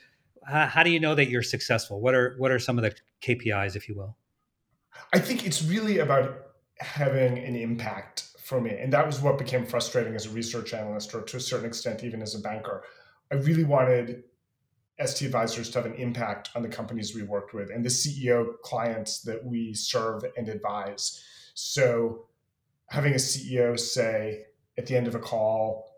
how, 0.45 0.67
how 0.67 0.83
do 0.83 0.91
you 0.91 0.99
know 0.99 1.15
that 1.15 1.29
you're 1.29 1.43
successful? 1.43 1.99
What 1.99 2.13
are 2.13 2.35
what 2.37 2.51
are 2.51 2.59
some 2.59 2.77
of 2.77 2.83
the 2.83 2.93
KPIs, 3.21 3.75
if 3.75 3.89
you 3.89 3.95
will? 3.95 4.15
I 5.13 5.19
think 5.19 5.45
it's 5.45 5.63
really 5.63 5.99
about 5.99 6.47
having 6.79 7.37
an 7.37 7.55
impact 7.55 8.27
for 8.43 8.61
me. 8.61 8.77
And 8.77 8.93
that 8.93 9.05
was 9.05 9.21
what 9.21 9.37
became 9.37 9.65
frustrating 9.65 10.13
as 10.13 10.27
a 10.27 10.29
research 10.29 10.73
analyst, 10.73 11.15
or 11.15 11.21
to 11.21 11.37
a 11.37 11.39
certain 11.39 11.65
extent, 11.65 12.03
even 12.03 12.21
as 12.21 12.35
a 12.35 12.39
banker. 12.39 12.83
I 13.31 13.35
really 13.35 13.63
wanted 13.63 14.23
ST 15.03 15.25
Advisors 15.25 15.69
to 15.69 15.79
have 15.79 15.85
an 15.85 15.95
impact 15.95 16.49
on 16.55 16.61
the 16.61 16.69
companies 16.69 17.13
we 17.13 17.23
worked 17.23 17.53
with 17.53 17.69
and 17.69 17.83
the 17.83 17.89
CEO 17.89 18.59
clients 18.61 19.21
that 19.21 19.43
we 19.43 19.73
serve 19.73 20.23
and 20.37 20.47
advise. 20.47 21.21
So, 21.53 22.25
having 22.87 23.13
a 23.13 23.17
CEO 23.17 23.77
say 23.77 24.45
at 24.77 24.85
the 24.85 24.95
end 24.95 25.07
of 25.07 25.15
a 25.15 25.19
call, 25.19 25.91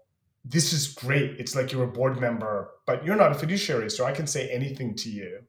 This 0.45 0.71
is 0.71 0.87
great. 0.87 1.39
It's 1.39 1.55
like 1.55 1.71
you're 1.71 1.83
a 1.83 1.91
board 1.91 2.21
member, 2.21 2.71
but 2.85 3.03
you're 3.03 3.17
not 3.17 3.33
a 3.33 3.35
fiduciary, 3.35 3.89
so 3.91 4.05
I 4.05 4.13
can 4.13 4.25
say 4.25 4.49
anything 4.49 4.95
to 4.95 5.09
you. 5.09 5.39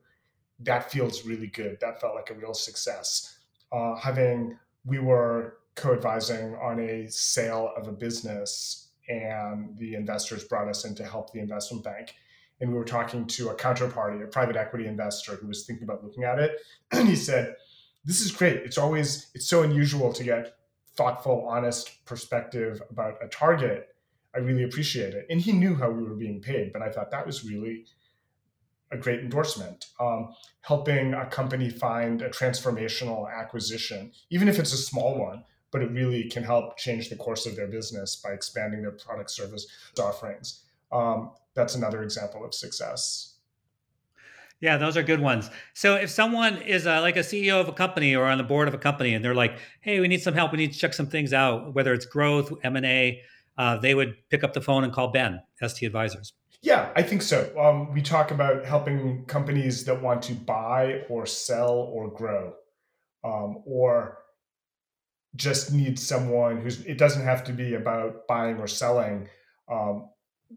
That 0.58 0.90
feels 0.90 1.24
really 1.24 1.46
good. 1.46 1.78
That 1.80 2.00
felt 2.00 2.16
like 2.16 2.30
a 2.30 2.34
real 2.34 2.52
success. 2.54 3.38
Uh, 3.70 3.94
having, 3.94 4.58
we 4.84 4.98
were 4.98 5.58
co 5.76 5.92
advising 5.92 6.56
on 6.56 6.80
a 6.80 7.06
sale 7.08 7.72
of 7.76 7.86
a 7.86 7.92
business, 7.92 8.88
and 9.08 9.78
the 9.78 9.94
investors 9.94 10.44
brought 10.44 10.68
us 10.68 10.84
in 10.84 10.94
to 10.96 11.04
help 11.04 11.32
the 11.32 11.38
investment 11.38 11.84
bank 11.84 12.14
and 12.60 12.70
we 12.70 12.76
were 12.76 12.84
talking 12.84 13.26
to 13.26 13.50
a 13.50 13.54
counterparty, 13.54 14.22
a 14.22 14.26
private 14.26 14.56
equity 14.56 14.86
investor 14.86 15.36
who 15.36 15.46
was 15.46 15.64
thinking 15.64 15.84
about 15.84 16.02
looking 16.02 16.24
at 16.24 16.38
it. 16.38 16.60
And 16.92 17.08
he 17.08 17.16
said, 17.16 17.54
This 18.04 18.20
is 18.20 18.32
great. 18.32 18.56
It's 18.58 18.78
always, 18.78 19.28
it's 19.34 19.48
so 19.48 19.62
unusual 19.62 20.12
to 20.12 20.24
get 20.24 20.54
thoughtful, 20.96 21.46
honest 21.48 22.04
perspective 22.04 22.82
about 22.90 23.22
a 23.22 23.28
target. 23.28 23.94
I 24.34 24.38
really 24.38 24.64
appreciate 24.64 25.14
it. 25.14 25.26
And 25.30 25.40
he 25.40 25.52
knew 25.52 25.74
how 25.74 25.90
we 25.90 26.02
were 26.02 26.16
being 26.16 26.40
paid, 26.40 26.72
but 26.72 26.82
I 26.82 26.90
thought 26.90 27.10
that 27.12 27.26
was 27.26 27.44
really 27.44 27.86
a 28.90 28.96
great 28.96 29.20
endorsement. 29.20 29.86
Um, 30.00 30.34
helping 30.62 31.14
a 31.14 31.26
company 31.26 31.70
find 31.70 32.22
a 32.22 32.30
transformational 32.30 33.32
acquisition, 33.32 34.12
even 34.30 34.48
if 34.48 34.58
it's 34.58 34.72
a 34.72 34.78
small 34.78 35.18
one, 35.18 35.44
but 35.70 35.82
it 35.82 35.90
really 35.90 36.28
can 36.28 36.42
help 36.42 36.78
change 36.78 37.10
the 37.10 37.16
course 37.16 37.46
of 37.46 37.56
their 37.56 37.66
business 37.66 38.16
by 38.16 38.30
expanding 38.32 38.82
their 38.82 38.92
product 38.92 39.30
service 39.30 39.66
offerings. 40.00 40.64
Um, 40.90 41.32
that's 41.58 41.74
another 41.74 42.02
example 42.02 42.44
of 42.44 42.54
success. 42.54 43.34
Yeah, 44.60 44.76
those 44.76 44.96
are 44.96 45.02
good 45.02 45.20
ones. 45.20 45.50
So 45.74 45.94
if 45.96 46.10
someone 46.10 46.62
is 46.62 46.86
a, 46.86 47.00
like 47.00 47.16
a 47.16 47.20
CEO 47.20 47.60
of 47.60 47.68
a 47.68 47.72
company 47.72 48.14
or 48.16 48.24
on 48.24 48.38
the 48.38 48.44
board 48.44 48.66
of 48.66 48.74
a 48.74 48.78
company, 48.78 49.14
and 49.14 49.24
they're 49.24 49.34
like, 49.34 49.58
"Hey, 49.80 50.00
we 50.00 50.08
need 50.08 50.22
some 50.22 50.34
help. 50.34 50.52
We 50.52 50.58
need 50.58 50.72
to 50.72 50.78
check 50.78 50.94
some 50.94 51.06
things 51.06 51.32
out, 51.32 51.74
whether 51.74 51.92
it's 51.92 52.06
growth, 52.06 52.52
M 52.64 52.76
and 52.76 52.86
A," 52.86 53.22
uh, 53.56 53.76
they 53.76 53.94
would 53.94 54.16
pick 54.30 54.42
up 54.42 54.54
the 54.54 54.60
phone 54.60 54.84
and 54.84 54.92
call 54.92 55.08
Ben, 55.08 55.42
ST 55.62 55.86
Advisors. 55.86 56.32
Yeah, 56.62 56.90
I 56.96 57.02
think 57.02 57.22
so. 57.22 57.52
Um, 57.56 57.92
we 57.92 58.02
talk 58.02 58.32
about 58.32 58.64
helping 58.64 59.24
companies 59.26 59.84
that 59.84 60.02
want 60.02 60.22
to 60.22 60.34
buy 60.34 61.02
or 61.08 61.24
sell 61.24 61.74
or 61.74 62.10
grow, 62.10 62.54
um, 63.22 63.62
or 63.64 64.18
just 65.36 65.72
need 65.72 66.00
someone 66.00 66.60
who's. 66.62 66.80
It 66.84 66.98
doesn't 66.98 67.24
have 67.24 67.44
to 67.44 67.52
be 67.52 67.74
about 67.74 68.26
buying 68.26 68.58
or 68.58 68.66
selling. 68.66 69.28
Um, 69.70 70.08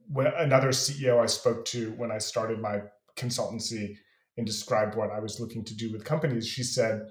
when 0.07 0.27
another 0.27 0.69
CEO 0.69 1.21
I 1.21 1.25
spoke 1.25 1.65
to 1.65 1.91
when 1.97 2.11
I 2.11 2.17
started 2.17 2.59
my 2.59 2.81
consultancy 3.17 3.95
and 4.37 4.45
described 4.45 4.95
what 4.95 5.11
I 5.11 5.19
was 5.19 5.39
looking 5.39 5.65
to 5.65 5.75
do 5.75 5.91
with 5.91 6.05
companies, 6.05 6.47
she 6.47 6.63
said, 6.63 7.07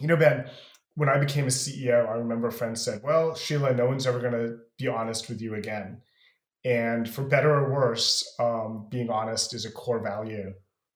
"You 0.00 0.06
know, 0.06 0.16
Ben." 0.16 0.50
When 0.94 1.10
I 1.10 1.18
became 1.18 1.44
a 1.44 1.50
CEO, 1.50 2.08
I 2.08 2.14
remember 2.14 2.48
a 2.48 2.52
friend 2.52 2.78
said, 2.78 3.02
Well, 3.02 3.34
Sheila, 3.34 3.74
no 3.74 3.84
one's 3.84 4.06
ever 4.06 4.18
going 4.18 4.32
to 4.32 4.56
be 4.78 4.88
honest 4.88 5.28
with 5.28 5.42
you 5.42 5.54
again. 5.54 6.00
And 6.64 7.08
for 7.08 7.22
better 7.22 7.54
or 7.54 7.70
worse, 7.70 8.34
um, 8.40 8.88
being 8.90 9.08
honest 9.10 9.54
is 9.54 9.64
a 9.64 9.70
core 9.70 10.02
value 10.02 10.52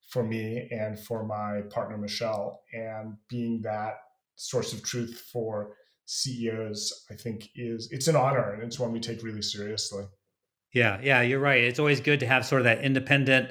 for 0.09 0.25
me 0.25 0.69
and 0.73 0.99
for 0.99 1.25
my 1.25 1.61
partner, 1.71 1.97
Michelle. 1.97 2.63
And 2.73 3.17
being 3.29 3.63
that 3.63 3.99
source 4.37 4.73
of 4.73 4.83
truth 4.83 5.29
for 5.33 5.77
CEOs, 6.07 7.07
I 7.11 7.15
think 7.15 7.49
is 7.55 7.89
it's 7.93 8.09
an 8.09 8.17
honor 8.17 8.53
and 8.53 8.63
it's 8.65 8.81
one 8.81 8.91
we 8.91 8.99
take 9.01 9.23
really 9.23 9.43
seriously. 9.43 10.05
Yeah, 10.73 11.01
yeah, 11.03 11.23
you're 11.23 11.41
right. 11.41 11.63
It's 11.63 11.79
always 11.79 12.01
good 12.01 12.21
to 12.21 12.27
have 12.27 12.47
sort 12.47 12.61
of 12.61 12.65
that 12.65 12.85
independent 12.85 13.51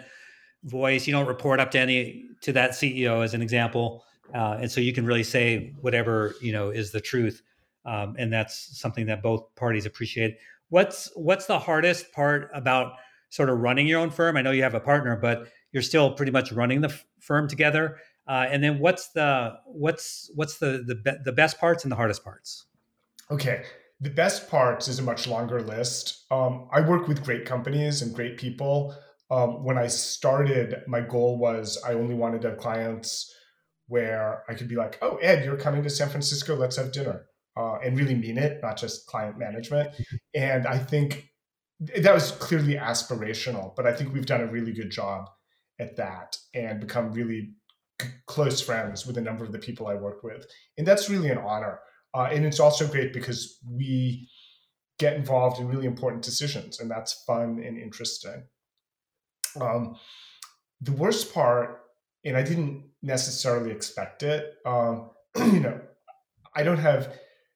voice. 0.63 1.05
You 1.07 1.13
don't 1.13 1.27
report 1.27 1.59
up 1.59 1.71
to 1.71 1.79
any 1.79 2.25
to 2.41 2.53
that 2.53 2.71
CEO 2.71 3.23
as 3.23 3.33
an 3.33 3.41
example, 3.41 4.03
uh, 4.33 4.57
and 4.61 4.71
so 4.71 4.79
you 4.79 4.93
can 4.93 5.05
really 5.05 5.23
say 5.23 5.73
whatever 5.81 6.35
you 6.41 6.51
know 6.51 6.69
is 6.69 6.91
the 6.91 7.01
truth, 7.01 7.41
um, 7.85 8.15
and 8.17 8.31
that's 8.31 8.79
something 8.79 9.05
that 9.07 9.21
both 9.21 9.53
parties 9.55 9.85
appreciate. 9.85 10.37
What's 10.69 11.11
what's 11.15 11.45
the 11.45 11.59
hardest 11.59 12.11
part 12.13 12.49
about 12.53 12.93
sort 13.29 13.49
of 13.49 13.59
running 13.59 13.87
your 13.87 13.99
own 13.99 14.11
firm? 14.11 14.37
I 14.37 14.41
know 14.41 14.51
you 14.51 14.63
have 14.63 14.75
a 14.75 14.79
partner, 14.79 15.17
but 15.17 15.47
you're 15.71 15.83
still 15.83 16.13
pretty 16.13 16.31
much 16.31 16.51
running 16.51 16.81
the 16.81 16.89
f- 16.89 17.05
firm 17.19 17.47
together. 17.47 17.97
Uh, 18.27 18.47
and 18.49 18.63
then 18.63 18.79
what's 18.79 19.09
the 19.09 19.53
what's 19.65 20.29
what's 20.35 20.59
the 20.59 20.83
the 20.85 20.95
be- 20.95 21.17
the 21.25 21.31
best 21.31 21.59
parts 21.59 21.83
and 21.83 21.91
the 21.91 21.95
hardest 21.95 22.23
parts? 22.23 22.65
Okay, 23.31 23.63
the 24.01 24.09
best 24.09 24.49
parts 24.49 24.87
is 24.87 24.99
a 24.99 25.03
much 25.03 25.27
longer 25.27 25.61
list. 25.61 26.25
Um, 26.31 26.67
I 26.71 26.81
work 26.81 27.07
with 27.07 27.23
great 27.23 27.45
companies 27.45 28.01
and 28.01 28.15
great 28.15 28.37
people. 28.37 28.95
Um, 29.29 29.63
when 29.63 29.77
I 29.77 29.87
started, 29.87 30.83
my 30.87 31.01
goal 31.01 31.37
was 31.37 31.77
I 31.85 31.93
only 31.93 32.15
wanted 32.15 32.41
to 32.43 32.51
have 32.51 32.59
clients 32.59 33.33
where 33.87 34.43
I 34.47 34.53
could 34.53 34.67
be 34.67 34.75
like, 34.75 34.97
"Oh, 35.01 35.17
Ed, 35.17 35.43
you're 35.43 35.57
coming 35.57 35.83
to 35.83 35.89
San 35.89 36.09
Francisco. 36.09 36.55
Let's 36.55 36.77
have 36.77 36.91
dinner," 36.91 37.25
uh, 37.57 37.79
and 37.83 37.97
really 37.97 38.15
mean 38.15 38.37
it, 38.37 38.61
not 38.61 38.77
just 38.77 39.05
client 39.07 39.37
management. 39.37 39.91
And 40.33 40.65
I 40.65 40.77
think 40.77 41.29
that 41.79 42.13
was 42.13 42.31
clearly 42.31 42.75
aspirational, 42.75 43.75
but 43.75 43.85
I 43.85 43.93
think 43.93 44.13
we've 44.13 44.25
done 44.25 44.41
a 44.41 44.47
really 44.47 44.73
good 44.73 44.91
job 44.91 45.29
at 45.79 45.95
that 45.97 46.37
and 46.53 46.79
become 46.79 47.11
really 47.11 47.53
close 48.27 48.61
friends 48.61 49.05
with 49.05 49.17
a 49.17 49.21
number 49.21 49.43
of 49.43 49.51
the 49.51 49.59
people 49.59 49.87
I 49.87 49.95
work 49.95 50.23
with, 50.23 50.45
and 50.77 50.87
that's 50.87 51.09
really 51.09 51.29
an 51.29 51.37
honor. 51.37 51.79
Uh, 52.13 52.29
and 52.31 52.45
it's 52.45 52.59
also 52.59 52.87
great 52.87 53.13
because 53.13 53.59
we 53.69 54.27
get 54.97 55.15
involved 55.15 55.59
in 55.59 55.67
really 55.67 55.85
important 55.85 56.23
decisions, 56.23 56.79
and 56.79 56.89
that's 56.89 57.23
fun 57.25 57.61
and 57.65 57.77
interesting. 57.77 58.43
Um, 59.59 59.95
the 60.81 60.91
worst 60.91 61.33
part, 61.33 61.81
and 62.25 62.37
I 62.37 62.43
didn't 62.43 62.83
necessarily 63.01 63.71
expect 63.71 64.23
it, 64.23 64.55
um, 64.65 65.09
you 65.37 65.59
know, 65.59 65.79
I 66.55 66.63
don't 66.63 66.77
have, 66.77 67.13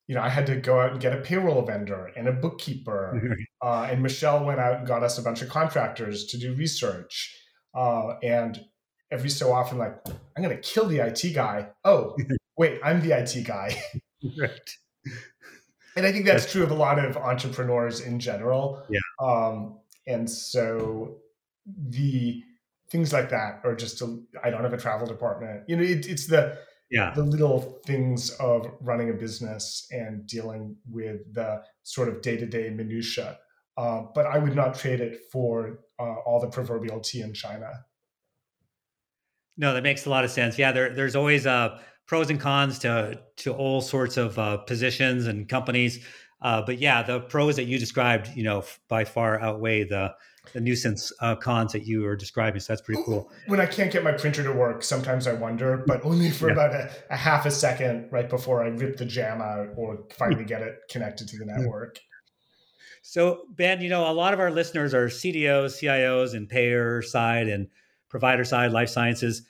you 0.07 0.15
know, 0.15 0.21
I 0.21 0.29
had 0.29 0.47
to 0.47 0.55
go 0.55 0.79
out 0.79 0.91
and 0.91 1.01
get 1.01 1.13
a 1.13 1.21
payroll 1.21 1.65
vendor 1.65 2.11
and 2.15 2.27
a 2.27 2.31
bookkeeper. 2.31 3.37
uh, 3.61 3.87
and 3.89 4.01
Michelle 4.01 4.45
went 4.45 4.59
out 4.59 4.79
and 4.79 4.87
got 4.87 5.03
us 5.03 5.17
a 5.17 5.21
bunch 5.21 5.41
of 5.41 5.49
contractors 5.49 6.25
to 6.27 6.37
do 6.37 6.53
research. 6.53 7.35
Uh, 7.75 8.15
and 8.21 8.63
every 9.11 9.29
so 9.29 9.51
often, 9.51 9.77
like, 9.77 9.95
I'm 10.07 10.43
going 10.43 10.55
to 10.55 10.61
kill 10.61 10.85
the 10.85 10.99
IT 10.99 11.33
guy. 11.33 11.69
Oh, 11.83 12.15
wait, 12.57 12.79
I'm 12.83 13.01
the 13.01 13.17
IT 13.17 13.43
guy. 13.45 13.81
right. 14.37 14.69
And 15.95 16.05
I 16.05 16.11
think 16.11 16.25
that's 16.25 16.51
true 16.51 16.63
of 16.63 16.71
a 16.71 16.75
lot 16.75 17.03
of 17.03 17.17
entrepreneurs 17.17 18.01
in 18.01 18.19
general. 18.19 18.83
Yeah. 18.89 18.99
Um, 19.21 19.79
and 20.07 20.29
so 20.29 21.17
the 21.89 22.43
things 22.89 23.13
like 23.13 23.29
that 23.29 23.61
are 23.63 23.75
just 23.75 24.01
I 24.43 24.49
don't 24.49 24.63
have 24.63 24.73
a 24.73 24.77
travel 24.77 25.07
department. 25.07 25.63
You 25.67 25.77
know, 25.77 25.83
it, 25.83 26.07
it's 26.07 26.27
the 26.27 26.57
yeah 26.89 27.13
the 27.15 27.23
little 27.23 27.79
things 27.85 28.31
of 28.39 28.67
running 28.81 29.09
a 29.09 29.13
business 29.13 29.87
and 29.91 30.25
dealing 30.27 30.75
with 30.89 31.33
the 31.33 31.63
sort 31.83 32.09
of 32.09 32.21
day 32.21 32.37
to 32.37 32.45
day 32.45 32.69
minutia. 32.69 33.39
Uh, 33.77 34.03
but 34.13 34.25
I 34.25 34.37
would 34.37 34.55
not 34.55 34.77
trade 34.77 34.99
it 34.99 35.21
for 35.31 35.79
uh, 35.99 36.15
all 36.25 36.39
the 36.39 36.47
proverbial 36.47 36.99
tea 36.99 37.21
in 37.21 37.33
China. 37.33 37.71
No, 39.57 39.73
that 39.73 39.83
makes 39.83 40.05
a 40.05 40.09
lot 40.09 40.23
of 40.23 40.31
sense. 40.31 40.57
Yeah, 40.57 40.71
there, 40.71 40.93
there's 40.93 41.15
always 41.15 41.45
a 41.45 41.79
pros 42.05 42.29
and 42.29 42.39
cons 42.39 42.79
to 42.79 43.21
to 43.37 43.53
all 43.53 43.81
sorts 43.81 44.17
of 44.17 44.37
uh, 44.37 44.57
positions 44.57 45.27
and 45.27 45.47
companies. 45.47 46.05
Uh, 46.41 46.61
but 46.61 46.77
yeah, 46.77 47.01
the 47.01 47.21
pros 47.21 47.55
that 47.55 47.63
you 47.63 47.79
described, 47.79 48.29
you 48.35 48.43
know, 48.43 48.63
by 48.89 49.05
far 49.05 49.39
outweigh 49.41 49.83
the 49.83 50.13
the 50.51 50.59
nuisance 50.59 51.11
uh, 51.21 51.35
cons 51.35 51.71
that 51.71 51.85
you 51.85 52.01
were 52.01 52.17
describing. 52.17 52.59
So 52.59 52.73
that's 52.73 52.81
pretty 52.81 53.01
cool. 53.05 53.31
When 53.47 53.61
I 53.61 53.65
can't 53.65 53.91
get 53.91 54.03
my 54.03 54.11
printer 54.11 54.43
to 54.43 54.51
work, 54.51 54.83
sometimes 54.83 55.25
I 55.25 55.33
wonder, 55.33 55.83
but 55.87 56.03
only 56.03 56.29
for 56.31 56.47
yeah. 56.47 56.53
about 56.53 56.73
a, 56.73 56.91
a, 57.09 57.15
half 57.15 57.45
a 57.45 57.51
second 57.51 58.09
right 58.11 58.29
before 58.29 58.61
I 58.61 58.67
rip 58.67 58.97
the 58.97 59.05
jam 59.05 59.41
out 59.41 59.69
or 59.77 60.03
finally 60.11 60.43
get 60.43 60.61
it 60.61 60.79
connected 60.89 61.29
to 61.29 61.37
the 61.37 61.45
network. 61.45 61.99
So 63.03 63.45
Ben, 63.49 63.81
you 63.81 63.89
know, 63.89 64.09
a 64.09 64.11
lot 64.11 64.33
of 64.33 64.39
our 64.39 64.51
listeners 64.51 64.93
are 64.93 65.07
CDOs, 65.07 65.81
CIOs, 65.81 66.33
and 66.33 66.49
payer 66.49 67.01
side 67.01 67.47
and 67.47 67.67
provider 68.09 68.43
side, 68.43 68.71
life 68.71 68.89
sciences. 68.89 69.43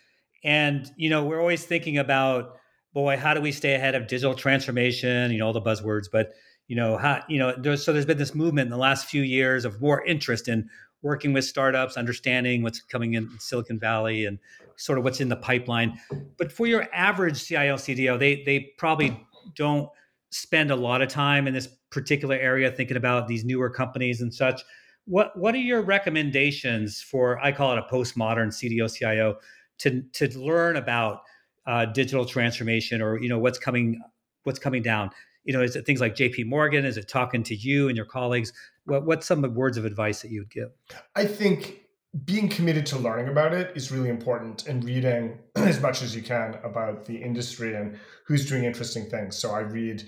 And, 0.43 0.91
you 0.97 1.09
know, 1.09 1.23
we're 1.23 1.39
always 1.39 1.65
thinking 1.65 1.97
about, 1.97 2.57
boy, 2.93 3.17
how 3.17 3.33
do 3.33 3.41
we 3.41 3.51
stay 3.51 3.75
ahead 3.75 3.95
of 3.95 4.07
digital 4.07 4.35
transformation, 4.35 5.31
you 5.31 5.39
know, 5.39 5.47
all 5.47 5.53
the 5.53 5.61
buzzwords, 5.61 6.05
but, 6.11 6.33
you 6.67 6.75
know, 6.75 6.97
how, 6.97 7.21
you 7.27 7.39
know, 7.39 7.53
there's, 7.57 7.83
so 7.83 7.93
there's 7.93 8.05
been 8.05 8.17
this 8.17 8.35
movement 8.35 8.67
in 8.67 8.71
the 8.71 8.77
last 8.77 9.07
few 9.07 9.21
years 9.21 9.65
of 9.65 9.81
more 9.81 10.03
interest 10.05 10.47
in 10.47 10.69
working 11.01 11.33
with 11.33 11.45
startups, 11.45 11.97
understanding 11.97 12.63
what's 12.63 12.81
coming 12.81 13.13
in 13.13 13.29
Silicon 13.39 13.79
Valley 13.79 14.25
and 14.25 14.39
sort 14.77 14.97
of 14.97 15.03
what's 15.03 15.19
in 15.19 15.29
the 15.29 15.35
pipeline. 15.35 15.99
But 16.37 16.51
for 16.51 16.65
your 16.65 16.87
average 16.93 17.43
CIO, 17.43 17.75
CDO, 17.75 18.17
they, 18.17 18.43
they 18.43 18.71
probably 18.77 19.25
don't 19.55 19.89
spend 20.31 20.71
a 20.71 20.75
lot 20.75 21.01
of 21.01 21.09
time 21.09 21.47
in 21.47 21.53
this 21.53 21.67
particular 21.91 22.35
area 22.35 22.71
thinking 22.71 22.97
about 22.97 23.27
these 23.27 23.45
newer 23.45 23.69
companies 23.69 24.21
and 24.21 24.33
such. 24.33 24.63
what 25.05 25.37
what 25.37 25.53
are 25.53 25.59
your 25.59 25.81
recommendations 25.81 27.01
for? 27.01 27.39
I 27.39 27.51
call 27.51 27.73
it 27.73 27.77
a 27.77 27.93
postmodern 27.93 28.47
CDO 28.47 28.91
CIO 28.91 29.37
to 29.79 30.01
to 30.13 30.39
learn 30.39 30.77
about 30.77 31.21
uh, 31.65 31.85
digital 31.85 32.25
transformation 32.25 33.01
or 33.01 33.21
you 33.21 33.29
know 33.29 33.39
what's 33.39 33.59
coming 33.59 34.01
what's 34.43 34.59
coming 34.59 34.81
down. 34.81 35.11
You 35.43 35.53
know, 35.53 35.61
is 35.61 35.75
it 35.75 35.85
things 35.85 35.99
like 35.99 36.15
J.P. 36.15 36.45
Morgan? 36.45 36.85
Is 36.85 36.95
it 36.95 37.09
talking 37.09 37.43
to 37.43 37.55
you 37.55 37.89
and 37.89 37.97
your 37.97 38.05
colleagues? 38.05 38.53
What 38.85 39.05
what's 39.05 39.25
some 39.27 39.41
words 39.53 39.77
of 39.77 39.85
advice 39.85 40.21
that 40.21 40.31
you 40.31 40.41
would 40.41 40.51
give? 40.51 40.69
I 41.15 41.25
think 41.25 41.81
being 42.25 42.47
committed 42.47 42.85
to 42.85 42.97
learning 42.97 43.27
about 43.27 43.53
it 43.53 43.75
is 43.75 43.91
really 43.91 44.09
important 44.09 44.67
and 44.67 44.83
reading 44.83 45.39
as 45.55 45.81
much 45.81 46.01
as 46.01 46.15
you 46.15 46.21
can 46.21 46.55
about 46.63 47.05
the 47.05 47.17
industry 47.17 47.75
and 47.75 47.97
who's 48.27 48.47
doing 48.47 48.63
interesting 48.63 49.09
things. 49.09 49.35
So 49.35 49.51
I 49.51 49.61
read 49.61 50.03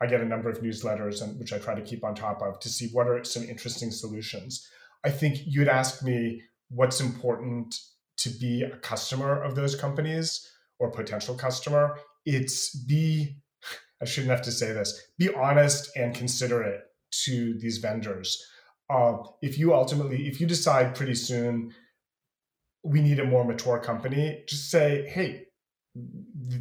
I 0.00 0.06
get 0.06 0.20
a 0.20 0.24
number 0.24 0.50
of 0.50 0.58
newsletters 0.58 1.22
and 1.22 1.38
which 1.38 1.52
I 1.52 1.58
try 1.58 1.74
to 1.74 1.80
keep 1.80 2.04
on 2.04 2.14
top 2.14 2.42
of 2.42 2.58
to 2.60 2.68
see 2.68 2.88
what 2.92 3.06
are 3.06 3.22
some 3.24 3.44
interesting 3.44 3.90
solutions. 3.90 4.68
I 5.04 5.10
think 5.10 5.38
you'd 5.46 5.68
ask 5.68 6.02
me 6.02 6.42
what's 6.68 7.00
important 7.00 7.78
to 8.24 8.30
be 8.30 8.62
a 8.62 8.76
customer 8.78 9.42
of 9.42 9.54
those 9.54 9.74
companies 9.74 10.50
or 10.78 10.90
potential 10.90 11.34
customer. 11.34 11.96
It's 12.26 12.74
be, 12.74 13.36
I 14.02 14.04
shouldn't 14.04 14.30
have 14.30 14.42
to 14.42 14.52
say 14.52 14.72
this, 14.72 15.00
be 15.18 15.32
honest 15.34 15.90
and 15.96 16.14
considerate 16.14 16.80
to 17.24 17.58
these 17.58 17.78
vendors. 17.78 18.44
Uh, 18.90 19.18
if 19.40 19.58
you 19.58 19.72
ultimately, 19.72 20.26
if 20.26 20.40
you 20.40 20.46
decide 20.46 20.94
pretty 20.94 21.14
soon 21.14 21.72
we 22.82 23.00
need 23.00 23.18
a 23.18 23.24
more 23.24 23.44
mature 23.44 23.80
company, 23.80 24.42
just 24.46 24.70
say, 24.70 25.08
hey, 25.08 25.46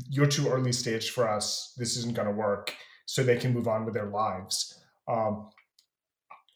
you're 0.09 0.25
too 0.25 0.47
early 0.47 0.71
stage 0.71 1.09
for 1.09 1.27
us. 1.27 1.73
This 1.77 1.97
isn't 1.97 2.15
going 2.15 2.27
to 2.27 2.33
work 2.33 2.73
so 3.05 3.23
they 3.23 3.37
can 3.37 3.53
move 3.53 3.67
on 3.67 3.83
with 3.83 3.93
their 3.93 4.09
lives. 4.09 4.73
Um, 5.11 5.49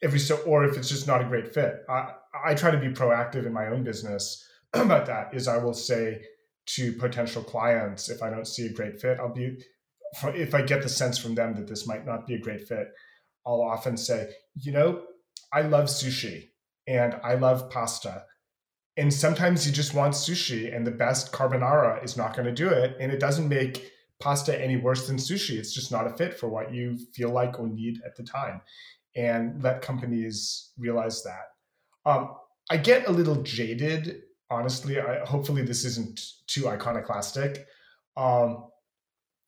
every 0.02 0.18
so, 0.18 0.36
or 0.46 0.64
if 0.64 0.76
it's 0.76 0.88
just 0.88 1.06
not 1.06 1.20
a 1.20 1.24
great 1.24 1.52
fit, 1.52 1.80
I, 1.90 2.12
I 2.46 2.54
try 2.54 2.70
to 2.70 2.78
be 2.78 2.88
proactive 2.88 3.46
in 3.46 3.52
my 3.52 3.66
own 3.66 3.84
business 3.84 4.42
about 4.72 5.06
that. 5.06 5.34
Is 5.34 5.48
I 5.48 5.58
will 5.58 5.74
say 5.74 6.20
to 6.66 6.92
potential 6.92 7.42
clients 7.42 8.08
if 8.08 8.22
I 8.22 8.30
don't 8.30 8.46
see 8.46 8.66
a 8.66 8.72
great 8.72 9.00
fit, 9.00 9.18
I'll 9.18 9.32
be 9.32 9.58
if 10.24 10.54
I 10.54 10.62
get 10.62 10.82
the 10.82 10.88
sense 10.88 11.18
from 11.18 11.34
them 11.34 11.54
that 11.54 11.66
this 11.66 11.86
might 11.86 12.06
not 12.06 12.26
be 12.26 12.34
a 12.34 12.40
great 12.40 12.66
fit, 12.66 12.88
I'll 13.46 13.62
often 13.62 13.96
say, 13.96 14.30
you 14.54 14.72
know, 14.72 15.02
I 15.52 15.62
love 15.62 15.86
sushi 15.86 16.48
and 16.86 17.18
I 17.22 17.34
love 17.34 17.70
pasta. 17.70 18.24
And 18.96 19.14
sometimes 19.14 19.64
you 19.64 19.72
just 19.72 19.94
want 19.94 20.14
sushi, 20.14 20.74
and 20.74 20.84
the 20.84 20.90
best 20.90 21.30
carbonara 21.30 22.02
is 22.02 22.16
not 22.16 22.34
going 22.34 22.46
to 22.46 22.52
do 22.52 22.68
it. 22.68 22.96
And 22.98 23.12
it 23.12 23.20
doesn't 23.20 23.48
make 23.48 23.92
pasta 24.18 24.60
any 24.60 24.76
worse 24.76 25.06
than 25.06 25.18
sushi. 25.18 25.56
It's 25.56 25.72
just 25.72 25.92
not 25.92 26.08
a 26.08 26.16
fit 26.16 26.36
for 26.36 26.48
what 26.48 26.74
you 26.74 26.98
feel 27.14 27.30
like 27.30 27.60
or 27.60 27.68
need 27.68 28.00
at 28.04 28.16
the 28.16 28.24
time. 28.24 28.60
And 29.14 29.62
let 29.62 29.82
companies 29.82 30.72
realize 30.76 31.22
that. 31.22 32.10
Um, 32.10 32.34
I 32.70 32.76
get 32.76 33.06
a 33.06 33.12
little 33.12 33.36
jaded, 33.42 34.22
honestly. 34.50 35.00
I, 35.00 35.24
hopefully, 35.24 35.62
this 35.62 35.84
isn't 35.84 36.20
too 36.46 36.68
iconoclastic. 36.68 37.66
Um, 38.16 38.68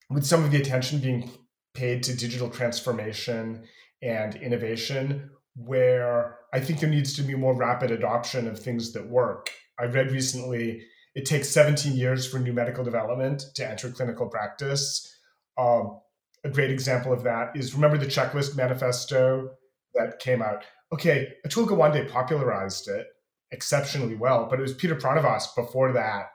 with 0.08 0.24
some 0.24 0.44
of 0.44 0.50
the 0.50 0.60
attention 0.60 0.98
being 0.98 1.30
paid 1.74 2.02
to 2.04 2.16
digital 2.16 2.50
transformation 2.50 3.64
and 4.02 4.34
innovation, 4.36 5.30
where 5.54 6.38
I 6.52 6.60
think 6.60 6.80
there 6.80 6.90
needs 6.90 7.14
to 7.14 7.22
be 7.22 7.34
more 7.34 7.54
rapid 7.54 7.90
adoption 7.90 8.48
of 8.48 8.58
things 8.58 8.92
that 8.92 9.08
work. 9.08 9.50
I 9.78 9.84
read 9.84 10.10
recently 10.10 10.82
it 11.14 11.26
takes 11.26 11.48
17 11.48 11.94
years 11.96 12.26
for 12.26 12.38
new 12.38 12.52
medical 12.52 12.84
development 12.84 13.42
to 13.56 13.68
enter 13.68 13.90
clinical 13.90 14.28
practice. 14.28 15.12
Um, 15.58 16.00
a 16.44 16.50
great 16.50 16.70
example 16.70 17.12
of 17.12 17.24
that 17.24 17.56
is 17.56 17.74
remember 17.74 17.98
the 17.98 18.06
checklist 18.06 18.56
manifesto 18.56 19.50
that 19.94 20.18
came 20.20 20.40
out. 20.40 20.64
Okay, 20.92 21.28
Atul 21.46 21.68
Gawande 21.68 22.10
popularized 22.10 22.88
it 22.88 23.06
exceptionally 23.52 24.16
well, 24.16 24.46
but 24.48 24.58
it 24.58 24.62
was 24.62 24.74
Peter 24.74 24.94
Pronovost 24.94 25.54
before 25.56 25.92
that 25.92 26.30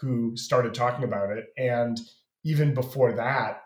who 0.00 0.36
started 0.36 0.74
talking 0.74 1.04
about 1.04 1.30
it. 1.30 1.46
And 1.56 1.98
even 2.44 2.74
before 2.74 3.12
that, 3.14 3.62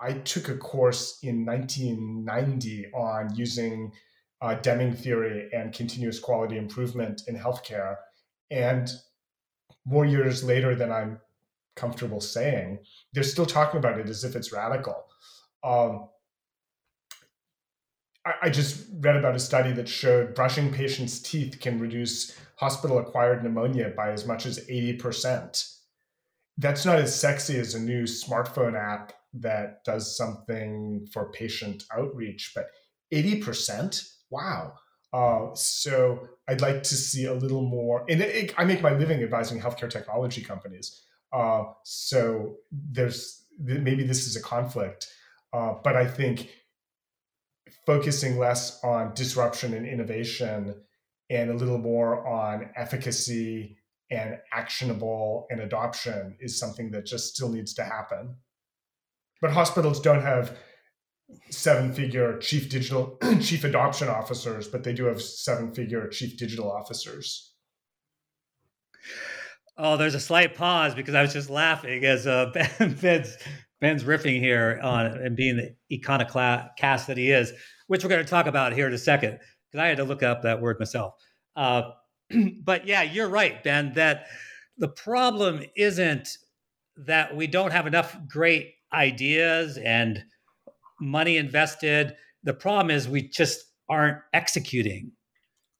I 0.00 0.14
took 0.14 0.48
a 0.48 0.56
course 0.56 1.18
in 1.22 1.44
1990 1.44 2.86
on 2.92 3.34
using 3.36 3.92
uh, 4.40 4.54
Deming 4.56 4.92
theory 4.92 5.48
and 5.52 5.72
continuous 5.72 6.18
quality 6.18 6.56
improvement 6.56 7.22
in 7.28 7.36
healthcare. 7.36 7.96
And 8.50 8.90
more 9.84 10.04
years 10.04 10.42
later 10.42 10.74
than 10.74 10.90
I'm 10.90 11.20
comfortable 11.76 12.20
saying, 12.20 12.80
they're 13.12 13.22
still 13.22 13.46
talking 13.46 13.78
about 13.78 14.00
it 14.00 14.08
as 14.08 14.24
if 14.24 14.34
it's 14.34 14.52
radical. 14.52 15.06
Um, 15.62 16.08
I, 18.24 18.50
just 18.50 18.86
read 19.00 19.16
about 19.16 19.34
a 19.34 19.40
study 19.40 19.72
that 19.72 19.88
showed 19.88 20.34
brushing 20.34 20.72
patients' 20.72 21.18
teeth 21.18 21.58
can 21.60 21.78
reduce 21.80 22.36
hospital 22.56 22.98
acquired 22.98 23.42
pneumonia 23.42 23.92
by 23.96 24.12
as 24.12 24.26
much 24.26 24.46
as 24.46 24.64
80%. 24.66 25.76
That's 26.58 26.84
not 26.84 26.98
as 26.98 27.18
sexy 27.18 27.58
as 27.58 27.74
a 27.74 27.80
new 27.80 28.04
smartphone 28.04 28.78
app 28.78 29.12
that 29.34 29.82
does 29.84 30.16
something 30.16 31.06
for 31.12 31.32
patient 31.32 31.84
outreach, 31.92 32.52
but 32.54 32.66
80%? 33.12 34.08
Wow. 34.30 34.74
Uh, 35.12 35.54
so 35.54 36.28
I'd 36.48 36.60
like 36.60 36.82
to 36.84 36.94
see 36.94 37.26
a 37.26 37.34
little 37.34 37.62
more. 37.62 38.04
And 38.08 38.22
it, 38.22 38.34
it, 38.34 38.54
I 38.56 38.64
make 38.64 38.82
my 38.82 38.92
living 38.92 39.22
advising 39.22 39.60
healthcare 39.60 39.90
technology 39.90 40.42
companies. 40.42 41.02
Uh, 41.32 41.64
so 41.82 42.56
there's 42.70 43.44
maybe 43.58 44.04
this 44.04 44.26
is 44.26 44.36
a 44.36 44.42
conflict, 44.42 45.08
uh, 45.52 45.74
but 45.82 45.96
I 45.96 46.06
think 46.06 46.50
focusing 47.86 48.38
less 48.38 48.82
on 48.82 49.14
disruption 49.14 49.74
and 49.74 49.86
innovation 49.86 50.74
and 51.30 51.50
a 51.50 51.54
little 51.54 51.78
more 51.78 52.26
on 52.26 52.70
efficacy 52.76 53.76
and 54.10 54.38
actionable 54.52 55.46
and 55.50 55.60
adoption 55.60 56.36
is 56.40 56.58
something 56.58 56.90
that 56.90 57.06
just 57.06 57.34
still 57.34 57.48
needs 57.48 57.74
to 57.74 57.84
happen. 57.84 58.36
But 59.40 59.52
hospitals 59.52 60.00
don't 60.00 60.22
have 60.22 60.56
seven 61.50 61.92
figure 61.92 62.38
chief 62.38 62.68
digital 62.68 63.18
chief 63.40 63.64
adoption 63.64 64.08
officers 64.08 64.68
but 64.68 64.84
they 64.84 64.92
do 64.92 65.04
have 65.04 65.22
seven 65.22 65.72
figure 65.72 66.06
chief 66.08 66.36
digital 66.36 66.70
officers 66.70 67.54
oh 69.78 69.96
there's 69.96 70.14
a 70.14 70.20
slight 70.20 70.54
pause 70.54 70.94
because 70.94 71.14
i 71.14 71.22
was 71.22 71.32
just 71.32 71.48
laughing 71.48 72.04
as 72.04 72.26
uh, 72.26 72.50
ben, 72.54 72.94
ben's 73.00 73.36
ben's 73.82 74.04
riffing 74.04 74.40
here 74.40 74.80
on 74.82 75.06
and 75.06 75.36
being 75.36 75.56
the 75.56 75.74
iconoclast 75.92 77.06
that 77.06 77.18
he 77.18 77.30
is 77.30 77.52
which 77.88 78.02
we're 78.02 78.10
going 78.10 78.24
to 78.24 78.30
talk 78.30 78.46
about 78.46 78.72
here 78.72 78.86
in 78.86 78.94
a 78.94 78.98
second 78.98 79.38
because 79.70 79.84
i 79.84 79.86
had 79.86 79.98
to 79.98 80.04
look 80.04 80.22
up 80.22 80.40
that 80.42 80.60
word 80.62 80.78
myself 80.78 81.12
uh, 81.56 81.82
but 82.64 82.86
yeah 82.86 83.02
you're 83.02 83.28
right 83.28 83.62
ben 83.62 83.92
that 83.92 84.24
the 84.78 84.88
problem 84.88 85.62
isn't 85.76 86.38
that 86.96 87.36
we 87.36 87.46
don't 87.46 87.72
have 87.72 87.86
enough 87.86 88.16
great 88.26 88.74
ideas 88.92 89.78
and 89.78 90.22
money 91.00 91.36
invested. 91.36 92.14
The 92.44 92.54
problem 92.54 92.90
is 92.90 93.08
we 93.08 93.28
just 93.28 93.64
aren't 93.88 94.18
executing. 94.32 95.12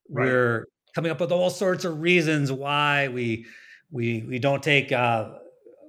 Right. 0.09 0.27
We're 0.27 0.67
coming 0.95 1.11
up 1.11 1.21
with 1.21 1.33
all 1.33 1.51
sorts 1.51 1.85
of 1.85 2.01
reasons 2.01 2.53
why 2.53 3.09
we 3.09 3.47
we 3.91 4.25
we 4.29 4.39
don't 4.39 4.63
take 4.63 4.93
uh, 4.93 5.31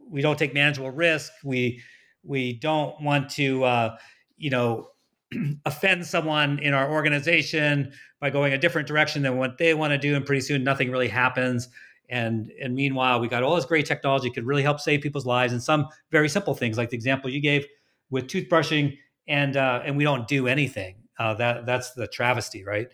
we 0.10 0.22
don't 0.22 0.38
take 0.38 0.54
manageable 0.54 0.92
risk. 0.92 1.32
We 1.44 1.82
we 2.24 2.54
don't 2.54 3.00
want 3.02 3.30
to 3.32 3.64
uh, 3.64 3.98
you 4.38 4.50
know 4.50 4.90
offend 5.66 6.06
someone 6.06 6.60
in 6.60 6.74
our 6.74 6.92
organization 6.92 7.92
by 8.20 8.30
going 8.30 8.54
a 8.54 8.58
different 8.58 8.88
direction 8.88 9.22
than 9.22 9.38
what 9.38 9.58
they 9.58 9.74
want 9.74 9.92
to 9.92 9.98
do, 9.98 10.16
and 10.16 10.26
pretty 10.26 10.42
soon 10.42 10.64
nothing 10.64 10.92
really 10.92 11.08
happens. 11.08 11.68
And 12.10 12.52
and 12.62 12.76
meanwhile, 12.76 13.20
we 13.20 13.28
got 13.28 13.44
all 13.44 13.56
this 13.56 13.66
great 13.66 13.86
technology 13.86 14.30
could 14.30 14.46
really 14.46 14.64
help 14.64 14.80
save 14.80 15.02
people's 15.02 15.26
lives, 15.26 15.54
and 15.54 15.62
some 15.62 15.88
very 16.12 16.30
simple 16.30 16.54
things 16.54 16.78
like 16.78 16.90
the 16.90 16.96
example 16.96 17.30
you 17.30 17.42
gave 17.42 17.66
with 18.10 18.28
toothbrushing 18.28 18.98
and 19.28 19.58
uh, 19.58 19.82
and 19.86 19.98
we 19.98 20.04
don't 20.04 20.28
do 20.28 20.48
anything. 20.48 20.96
Uh, 21.18 21.34
that 21.36 21.66
that's 21.66 21.92
the 21.92 22.08
travesty, 22.08 22.64
right? 22.64 22.88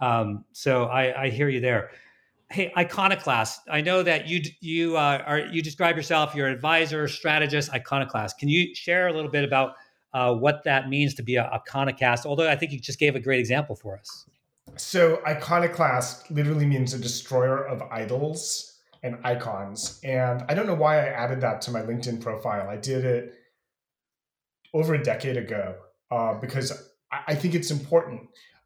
Um, 0.00 0.44
so 0.52 0.84
I, 0.84 1.24
I 1.24 1.30
hear 1.30 1.48
you 1.48 1.60
there. 1.60 1.90
Hey, 2.50 2.72
iconoclast. 2.78 3.60
I 3.70 3.82
know 3.82 4.02
that 4.02 4.26
you 4.26 4.40
you 4.60 4.96
uh, 4.96 5.22
are 5.26 5.40
you 5.40 5.60
describe 5.60 5.96
yourself. 5.96 6.34
You're 6.34 6.48
advisor, 6.48 7.06
strategist, 7.06 7.70
iconoclast. 7.72 8.38
Can 8.38 8.48
you 8.48 8.74
share 8.74 9.08
a 9.08 9.12
little 9.12 9.30
bit 9.30 9.44
about 9.44 9.74
uh, 10.14 10.34
what 10.34 10.64
that 10.64 10.88
means 10.88 11.14
to 11.14 11.22
be 11.22 11.36
a 11.36 11.44
iconoclast? 11.52 12.24
Although 12.24 12.48
I 12.48 12.56
think 12.56 12.72
you 12.72 12.80
just 12.80 12.98
gave 12.98 13.14
a 13.16 13.20
great 13.20 13.38
example 13.38 13.76
for 13.76 13.98
us. 13.98 14.24
So 14.76 15.20
iconoclast 15.26 16.30
literally 16.30 16.64
means 16.64 16.94
a 16.94 16.98
destroyer 16.98 17.66
of 17.66 17.82
idols 17.90 18.78
and 19.02 19.18
icons. 19.24 20.00
And 20.02 20.42
I 20.48 20.54
don't 20.54 20.66
know 20.66 20.74
why 20.74 20.98
I 20.98 21.08
added 21.08 21.40
that 21.42 21.60
to 21.62 21.70
my 21.70 21.82
LinkedIn 21.82 22.22
profile. 22.22 22.68
I 22.68 22.76
did 22.76 23.04
it 23.04 23.34
over 24.72 24.94
a 24.94 25.02
decade 25.02 25.36
ago 25.36 25.76
uh, 26.10 26.34
because 26.34 26.72
I, 27.12 27.20
I, 27.28 27.34
think 27.34 27.54
it's 27.54 27.70
important. 27.70 28.22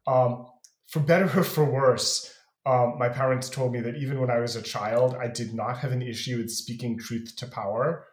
Um, 0.07 0.47
for 0.87 0.99
better 0.99 1.25
or 1.39 1.43
for 1.43 1.65
worse, 1.65 2.32
um, 2.65 2.97
my 2.97 3.09
parents 3.09 3.49
told 3.49 3.73
me 3.73 3.81
that 3.81 3.95
even 3.97 4.19
when 4.19 4.29
I 4.29 4.39
was 4.39 4.55
a 4.55 4.61
child, 4.61 5.15
I 5.19 5.27
did 5.27 5.53
not 5.53 5.79
have 5.79 5.91
an 5.91 6.01
issue 6.01 6.37
with 6.37 6.49
speaking 6.49 6.97
truth 6.97 7.35
to 7.37 7.47
power. 7.47 8.05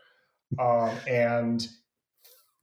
Um, 0.59 0.91
and 1.09 1.67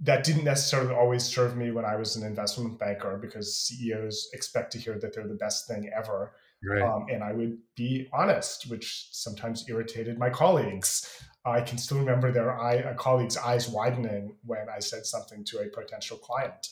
that 0.02 0.23
didn't 0.23 0.43
necessarily 0.43 0.93
always 0.93 1.23
serve 1.23 1.58
me 1.58 1.71
when 1.71 1.86
I 1.86 1.95
was 1.95 2.15
an 2.15 2.26
investment 2.26 2.78
banker 2.78 3.17
because 3.19 3.58
CEOs 3.58 4.30
expect 4.34 4.71
to 4.73 4.78
hear 4.78 5.00
that 5.00 5.15
they're 5.15 5.28
the 5.28 5.36
best 5.36 5.67
thing 5.67 5.89
ever. 5.95 6.34
Right. 6.63 6.82
Um, 6.82 7.06
and 7.10 7.23
I 7.23 7.34
would 7.34 7.58
be 7.76 8.08
honest, 8.13 8.69
which 8.69 9.10
sometimes 9.12 9.65
irritated 9.67 10.19
my 10.19 10.30
colleagues. 10.30 11.10
I 11.45 11.62
can 11.62 11.78
still 11.78 12.00
remember 12.00 12.32
their 12.32 12.60
eye, 12.60 12.76
a 12.76 12.93
colleague's 12.95 13.38
eyes 13.38 13.69
widening 13.69 14.36
when 14.43 14.67
I 14.73 14.80
said 14.80 15.06
something 15.06 15.45
to 15.45 15.60
a 15.60 15.67
potential 15.67 16.17
client, 16.17 16.67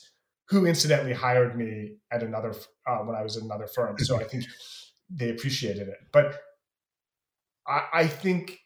who 0.50 0.66
incidentally 0.66 1.14
hired 1.14 1.58
me 1.58 1.96
at 2.12 2.22
another 2.22 2.54
uh, 2.86 2.98
when 2.98 3.16
I 3.16 3.24
was 3.24 3.38
at 3.38 3.44
another 3.44 3.68
firm. 3.68 3.98
So 4.00 4.20
I 4.20 4.26
think 4.26 4.44
they 5.10 5.30
appreciated 5.30 5.88
it. 5.88 5.98
But 6.12 6.40
I, 7.68 7.84
I 7.94 8.08
think 8.08 8.60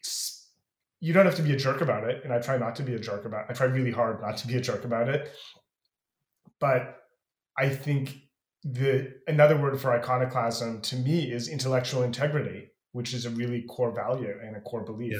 you 0.99 1.13
don't 1.13 1.25
have 1.25 1.35
to 1.35 1.41
be 1.41 1.53
a 1.53 1.57
jerk 1.57 1.81
about 1.81 2.09
it, 2.09 2.23
and 2.23 2.33
I 2.33 2.39
try 2.39 2.57
not 2.57 2.75
to 2.77 2.83
be 2.83 2.93
a 2.95 2.99
jerk 2.99 3.25
about. 3.25 3.45
It. 3.45 3.51
I 3.51 3.53
try 3.53 3.67
really 3.67 3.91
hard 3.91 4.21
not 4.21 4.37
to 4.37 4.47
be 4.47 4.55
a 4.55 4.61
jerk 4.61 4.85
about 4.85 5.09
it. 5.09 5.31
But 6.59 6.97
I 7.57 7.69
think 7.69 8.17
the 8.63 9.13
another 9.27 9.57
word 9.57 9.79
for 9.79 9.93
iconoclasm 9.93 10.81
to 10.81 10.95
me 10.97 11.31
is 11.31 11.47
intellectual 11.47 12.03
integrity, 12.03 12.71
which 12.91 13.13
is 13.13 13.25
a 13.25 13.29
really 13.29 13.63
core 13.63 13.93
value 13.93 14.33
and 14.43 14.55
a 14.55 14.61
core 14.61 14.83
belief. 14.83 15.13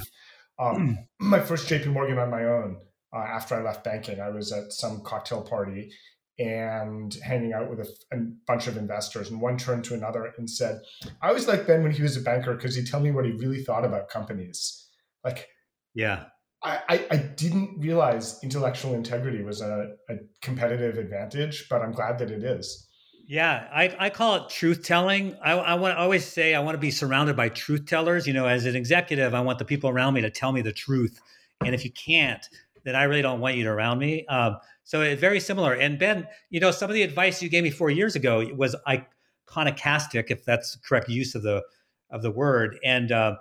Yeah. 0.60 0.66
Um, 0.66 0.98
my 1.20 1.40
first 1.40 1.70
JP 1.70 1.88
Morgan 1.88 2.20
on 2.20 2.30
my 2.30 2.44
own 2.44 2.78
uh, 3.14 3.20
after 3.20 3.56
I 3.56 3.64
left 3.64 3.84
banking, 3.84 4.20
I 4.20 4.30
was 4.30 4.52
at 4.52 4.74
some 4.74 5.02
cocktail 5.02 5.42
party 5.42 5.92
and 6.40 7.14
hanging 7.22 7.52
out 7.52 7.70
with 7.70 7.80
a, 7.82 8.16
a, 8.16 8.18
bunch 8.48 8.68
of 8.68 8.78
investors. 8.78 9.30
And 9.30 9.42
one 9.42 9.58
turned 9.58 9.84
to 9.86 9.94
another 9.94 10.34
and 10.38 10.50
said, 10.50 10.82
I 11.22 11.28
always 11.28 11.48
liked 11.48 11.68
Ben 11.68 11.84
when 11.84 11.92
he 11.92 12.02
was 12.02 12.16
a 12.16 12.22
banker 12.22 12.56
because 12.56 12.76
he'd 12.76 12.88
tell 12.88 13.02
me 13.02 13.12
what 13.12 13.26
he 13.26 13.32
really 13.32 13.62
thought 13.62 13.84
about 13.84 14.08
companies. 14.08 14.88
Like, 15.24 15.50
yeah. 15.94 16.26
I, 16.64 16.80
I, 16.88 17.08
I 17.12 17.18
didn't 17.18 17.80
realize 17.80 18.40
intellectual 18.42 18.94
integrity 18.94 19.44
was 19.44 19.62
a, 19.62 19.96
a 20.10 20.16
competitive 20.42 20.98
advantage, 20.98 21.68
but 21.70 21.82
I'm 21.82 21.92
glad 21.92 22.20
that 22.20 22.32
it 22.32 22.44
is. 22.44 22.88
Yeah, 23.28 23.68
I, 23.72 23.96
I 24.00 24.10
call 24.10 24.38
it 24.38 24.50
truth 24.50 24.84
telling. 24.84 25.38
I, 25.44 25.52
I 25.52 25.74
want 25.76 25.96
I 25.98 26.02
always 26.02 26.26
say 26.26 26.56
I 26.56 26.62
want 26.62 26.74
to 26.74 26.80
be 26.80 26.90
surrounded 26.90 27.36
by 27.36 27.50
truth 27.50 27.86
tellers. 27.86 28.26
You 28.26 28.34
know, 28.34 28.48
as 28.48 28.66
an 28.66 28.76
executive, 28.76 29.36
I 29.36 29.42
want 29.42 29.60
the 29.60 29.66
people 29.66 29.90
around 29.90 30.16
me 30.16 30.22
to 30.22 30.32
tell 30.32 30.52
me 30.52 30.64
the 30.64 30.74
truth. 30.74 31.22
And 31.64 31.76
if 31.76 31.86
you 31.86 31.92
can't, 31.92 32.44
then 32.86 32.96
I 32.96 33.04
really 33.04 33.22
don't 33.22 33.40
want 33.40 33.56
you 33.56 33.66
to 33.66 33.70
around 33.70 34.00
me. 34.00 34.26
Um, 34.26 34.58
so 34.90 35.02
it's 35.02 35.22
very 35.22 35.40
similar. 35.40 35.74
And 35.74 36.00
Ben, 36.00 36.28
you 36.50 36.60
know, 36.60 36.72
some 36.72 36.90
of 36.90 36.96
the 36.96 37.04
advice 37.04 37.44
you 37.44 37.50
gave 37.50 37.64
me 37.64 37.70
four 37.70 37.92
years 37.92 38.16
ago 38.16 38.44
was 38.56 38.76
iconoclastic, 38.88 40.32
if 40.32 40.44
that's 40.44 40.74
the 40.74 40.80
correct 40.80 41.08
use 41.08 41.36
of 41.36 41.44
the 41.44 41.62
of 42.10 42.24
the 42.24 42.32
word, 42.32 42.80
and 42.84 43.12
uh, 43.12 43.36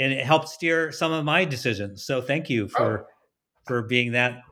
and 0.00 0.14
it 0.14 0.24
helped 0.24 0.48
steer 0.48 0.90
some 0.92 1.12
of 1.12 1.22
my 1.22 1.44
decisions. 1.44 2.02
So 2.02 2.22
thank 2.22 2.48
you 2.48 2.68
for 2.68 3.00
oh. 3.00 3.06
for 3.66 3.82
being 3.82 4.12
that 4.12 4.44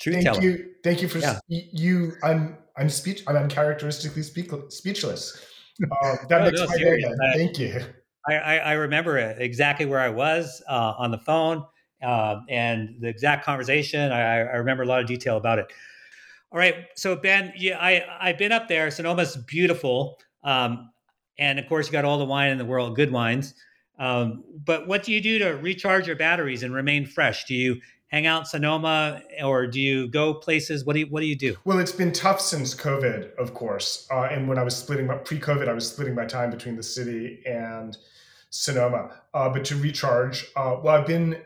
truth 0.00 0.14
thank 0.14 0.24
teller. 0.24 0.40
You, 0.40 0.70
thank 0.82 1.00
you 1.00 1.06
for 1.06 1.18
yeah. 1.18 1.38
you. 1.46 2.14
I'm 2.24 2.58
I'm 2.76 2.88
speech. 2.88 3.22
I'm 3.28 3.36
uncharacteristically 3.36 4.24
speak, 4.24 4.50
speechless. 4.68 5.40
Um, 5.80 6.18
that 6.28 6.38
no, 6.40 6.44
makes 6.46 6.60
no, 6.60 6.66
my 6.66 6.76
day. 6.76 7.04
Thank 7.36 7.58
you. 7.60 7.84
I, 8.28 8.34
I, 8.34 8.56
I, 8.56 8.72
remember 8.72 9.16
exactly 9.16 9.86
where 9.86 10.00
I 10.00 10.08
was 10.08 10.60
uh, 10.68 10.94
on 10.98 11.12
the 11.12 11.18
phone 11.18 11.64
uh, 12.02 12.40
and 12.48 12.96
the 12.98 13.06
exact 13.06 13.44
conversation. 13.44 14.10
I, 14.10 14.38
I, 14.38 14.56
remember 14.56 14.82
a 14.82 14.86
lot 14.86 15.00
of 15.00 15.06
detail 15.06 15.36
about 15.36 15.58
it. 15.58 15.72
All 16.52 16.58
right, 16.58 16.86
so 16.96 17.14
Ben, 17.14 17.52
yeah, 17.56 17.78
I 17.78 18.04
I've 18.20 18.38
been 18.38 18.50
up 18.50 18.66
there. 18.66 18.90
Sonoma's 18.90 19.36
beautiful, 19.36 20.18
um, 20.42 20.90
and 21.38 21.60
of 21.60 21.68
course 21.68 21.86
you 21.86 21.92
got 21.92 22.04
all 22.04 22.18
the 22.18 22.24
wine 22.24 22.50
in 22.50 22.58
the 22.58 22.64
world, 22.64 22.96
good 22.96 23.12
wines. 23.12 23.54
Um, 24.00 24.42
but 24.64 24.88
what 24.88 25.04
do 25.04 25.12
you 25.12 25.20
do 25.20 25.38
to 25.38 25.50
recharge 25.50 26.06
your 26.08 26.16
batteries 26.16 26.64
and 26.64 26.74
remain 26.74 27.06
fresh? 27.06 27.44
Do 27.44 27.54
you 27.54 27.80
hang 28.08 28.26
out 28.26 28.48
Sonoma, 28.48 29.22
or 29.44 29.68
do 29.68 29.80
you 29.80 30.08
go 30.08 30.34
places? 30.34 30.84
What 30.84 30.94
do 30.94 31.00
you 31.00 31.06
What 31.06 31.20
do 31.20 31.26
you 31.26 31.36
do? 31.36 31.54
Well, 31.64 31.78
it's 31.78 31.92
been 31.92 32.10
tough 32.10 32.40
since 32.40 32.74
COVID, 32.74 33.36
of 33.36 33.54
course. 33.54 34.08
Uh, 34.10 34.22
and 34.22 34.48
when 34.48 34.58
I 34.58 34.64
was 34.64 34.76
splitting 34.76 35.06
my 35.06 35.16
pre-COVID, 35.16 35.68
I 35.68 35.72
was 35.72 35.88
splitting 35.88 36.16
my 36.16 36.24
time 36.24 36.50
between 36.50 36.74
the 36.74 36.82
city 36.82 37.42
and 37.46 37.96
Sonoma. 38.50 39.20
Uh, 39.32 39.48
but 39.50 39.64
to 39.66 39.76
recharge, 39.76 40.46
uh, 40.56 40.76
well, 40.82 40.96
I've 40.96 41.06
been. 41.06 41.42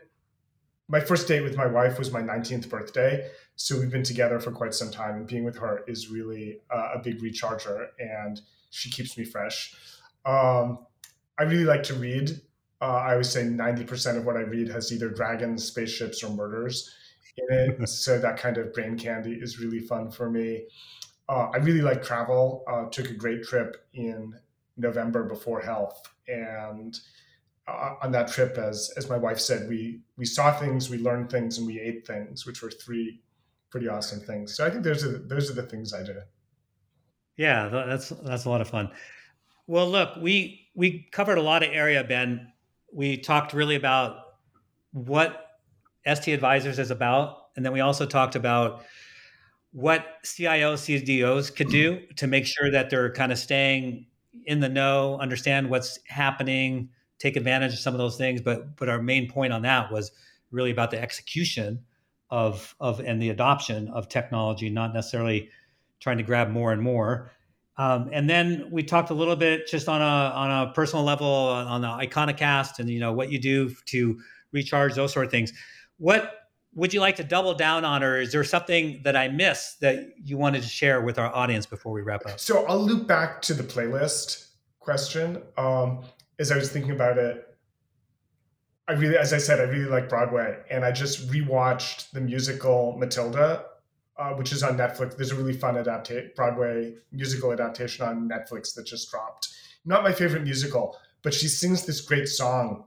My 0.87 0.99
first 0.99 1.27
date 1.27 1.41
with 1.41 1.57
my 1.57 1.65
wife 1.65 1.97
was 1.97 2.11
my 2.11 2.21
19th 2.21 2.69
birthday, 2.69 3.27
so 3.55 3.79
we've 3.79 3.91
been 3.91 4.03
together 4.03 4.39
for 4.39 4.51
quite 4.51 4.73
some 4.73 4.91
time, 4.91 5.15
and 5.15 5.27
being 5.27 5.43
with 5.43 5.57
her 5.57 5.83
is 5.87 6.09
really 6.09 6.59
uh, 6.69 6.91
a 6.95 6.99
big 6.99 7.21
recharger, 7.21 7.87
and 7.99 8.41
she 8.69 8.89
keeps 8.89 9.17
me 9.17 9.23
fresh. 9.23 9.75
Um, 10.25 10.79
I 11.37 11.43
really 11.43 11.63
like 11.63 11.83
to 11.83 11.93
read. 11.93 12.31
Uh, 12.81 12.85
I 12.95 13.11
always 13.13 13.29
say 13.29 13.43
90% 13.43 14.17
of 14.17 14.25
what 14.25 14.35
I 14.35 14.41
read 14.41 14.67
has 14.69 14.91
either 14.91 15.09
dragons, 15.09 15.63
spaceships, 15.63 16.23
or 16.23 16.31
murders 16.31 16.93
in 17.37 17.45
it. 17.49 17.89
so 17.89 18.19
that 18.19 18.37
kind 18.37 18.57
of 18.57 18.73
brain 18.73 18.97
candy 18.97 19.33
is 19.33 19.59
really 19.59 19.79
fun 19.79 20.11
for 20.11 20.29
me. 20.29 20.65
Uh, 21.27 21.49
I 21.53 21.57
really 21.57 21.81
like 21.81 22.03
travel. 22.03 22.63
Uh, 22.67 22.85
took 22.89 23.09
a 23.09 23.13
great 23.13 23.43
trip 23.43 23.87
in 23.93 24.33
November 24.77 25.23
before 25.23 25.61
health, 25.61 26.01
and 26.27 26.99
uh, 27.67 27.95
on 28.03 28.11
that 28.11 28.27
trip, 28.27 28.57
as 28.57 28.91
as 28.97 29.09
my 29.09 29.17
wife 29.17 29.39
said, 29.39 29.67
we 29.67 30.01
we 30.17 30.25
saw 30.25 30.51
things, 30.51 30.89
we 30.89 30.99
learned 30.99 31.31
things, 31.31 31.57
and 31.57 31.65
we 31.65 31.79
ate 31.79 32.05
things, 32.05 32.45
which 32.45 32.61
were 32.61 32.69
three 32.69 33.21
pretty 33.75 33.89
awesome 33.89 34.21
things. 34.21 34.55
So 34.55 34.65
I 34.65 34.69
think 34.69 34.85
those 34.85 35.03
are 35.03 35.17
those 35.17 35.51
are 35.51 35.53
the 35.53 35.63
things 35.63 35.93
I 35.93 36.01
do. 36.01 36.15
Yeah, 37.35 37.67
that's 37.67 38.07
that's 38.23 38.45
a 38.45 38.49
lot 38.49 38.61
of 38.61 38.69
fun. 38.69 38.89
Well, 39.67 39.89
look, 39.89 40.15
we 40.15 40.69
we 40.75 41.09
covered 41.11 41.37
a 41.37 41.41
lot 41.41 41.61
of 41.61 41.71
area, 41.73 42.01
Ben 42.01 42.53
we 42.93 43.17
talked 43.17 43.51
really 43.51 43.75
about 43.75 44.37
what 44.93 45.57
ST 46.05 46.33
Advisors 46.33 46.79
is 46.79 46.89
about, 46.89 47.47
and 47.57 47.65
then 47.65 47.73
we 47.73 47.81
also 47.81 48.05
talked 48.05 48.37
about 48.37 48.85
what 49.73 50.05
CIOs, 50.23 51.03
CDOs 51.03 51.53
could 51.53 51.67
do 51.67 51.99
to 52.15 52.27
make 52.27 52.45
sure 52.45 52.71
that 52.71 52.89
they're 52.89 53.11
kind 53.11 53.33
of 53.33 53.37
staying 53.37 54.05
in 54.45 54.61
the 54.61 54.69
know, 54.69 55.19
understand 55.19 55.69
what's 55.69 55.99
happening, 56.07 56.87
take 57.19 57.35
advantage 57.35 57.73
of 57.73 57.79
some 57.79 57.93
of 57.93 57.97
those 57.97 58.15
things. 58.15 58.39
But 58.39 58.77
but 58.77 58.87
our 58.87 59.01
main 59.01 59.29
point 59.29 59.51
on 59.51 59.63
that 59.63 59.91
was 59.91 60.13
really 60.49 60.71
about 60.71 60.91
the 60.91 61.01
execution 61.01 61.83
of 62.29 62.75
of 62.79 62.99
and 62.99 63.21
the 63.21 63.29
adoption 63.29 63.89
of 63.89 64.09
technology, 64.09 64.69
not 64.69 64.93
necessarily 64.93 65.49
trying 65.99 66.17
to 66.17 66.23
grab 66.23 66.49
more 66.49 66.71
and 66.71 66.81
more. 66.81 67.31
Um, 67.77 68.09
and 68.13 68.29
then 68.29 68.69
we 68.71 68.83
talked 68.83 69.09
a 69.09 69.13
little 69.13 69.35
bit 69.35 69.67
just 69.67 69.89
on 69.89 70.01
a 70.01 70.05
on 70.35 70.67
a 70.67 70.73
personal 70.73 71.03
level 71.03 71.27
on 71.27 71.81
the 71.81 71.87
Iconoclast 71.87 72.79
and 72.79 72.89
you 72.89 72.99
know 72.99 73.13
what 73.13 73.31
you 73.31 73.39
do 73.39 73.73
to 73.87 74.19
recharge 74.51 74.95
those 74.95 75.13
sort 75.13 75.25
of 75.25 75.31
things. 75.31 75.53
What 75.97 76.33
would 76.73 76.93
you 76.93 76.99
like 76.99 77.15
to 77.15 77.23
double 77.23 77.53
down 77.53 77.85
on, 77.85 78.03
or 78.03 78.19
is 78.19 78.31
there 78.31 78.43
something 78.43 79.01
that 79.03 79.15
I 79.15 79.29
missed 79.29 79.79
that 79.79 80.09
you 80.23 80.37
wanted 80.37 80.61
to 80.61 80.67
share 80.67 81.01
with 81.01 81.17
our 81.17 81.33
audience 81.33 81.65
before 81.65 81.93
we 81.93 82.01
wrap 82.01 82.25
up? 82.25 82.39
So 82.39 82.65
I'll 82.65 82.83
loop 82.83 83.07
back 83.07 83.41
to 83.43 83.53
the 83.53 83.63
playlist 83.63 84.49
question. 84.79 85.41
Um, 85.57 86.03
as 86.37 86.51
I 86.51 86.57
was 86.57 86.69
thinking 86.69 86.91
about 86.91 87.17
it, 87.17 87.54
I 88.87 88.93
really, 88.93 89.17
as 89.17 89.33
I 89.33 89.39
said, 89.39 89.59
I 89.59 89.63
really 89.63 89.89
like 89.89 90.09
Broadway, 90.09 90.59
and 90.69 90.85
I 90.85 90.91
just 90.91 91.27
rewatched 91.29 92.11
the 92.11 92.21
musical 92.21 92.95
Matilda 92.97 93.65
uh, 94.17 94.31
which 94.33 94.51
is 94.51 94.63
on 94.63 94.77
Netflix. 94.77 95.15
There's 95.17 95.31
a 95.31 95.35
really 95.35 95.53
fun 95.53 95.77
adaptation, 95.77 96.31
Broadway 96.35 96.95
musical 97.11 97.51
adaptation 97.51 98.05
on 98.05 98.29
Netflix 98.29 98.73
that 98.75 98.85
just 98.85 99.11
dropped. 99.11 99.49
Not 99.83 100.03
my 100.03 100.11
favorite 100.11 100.43
musical, 100.43 100.97
but 101.21 101.33
she 101.33 101.47
sings 101.47 101.85
this 101.85 102.01
great 102.01 102.27
song 102.27 102.85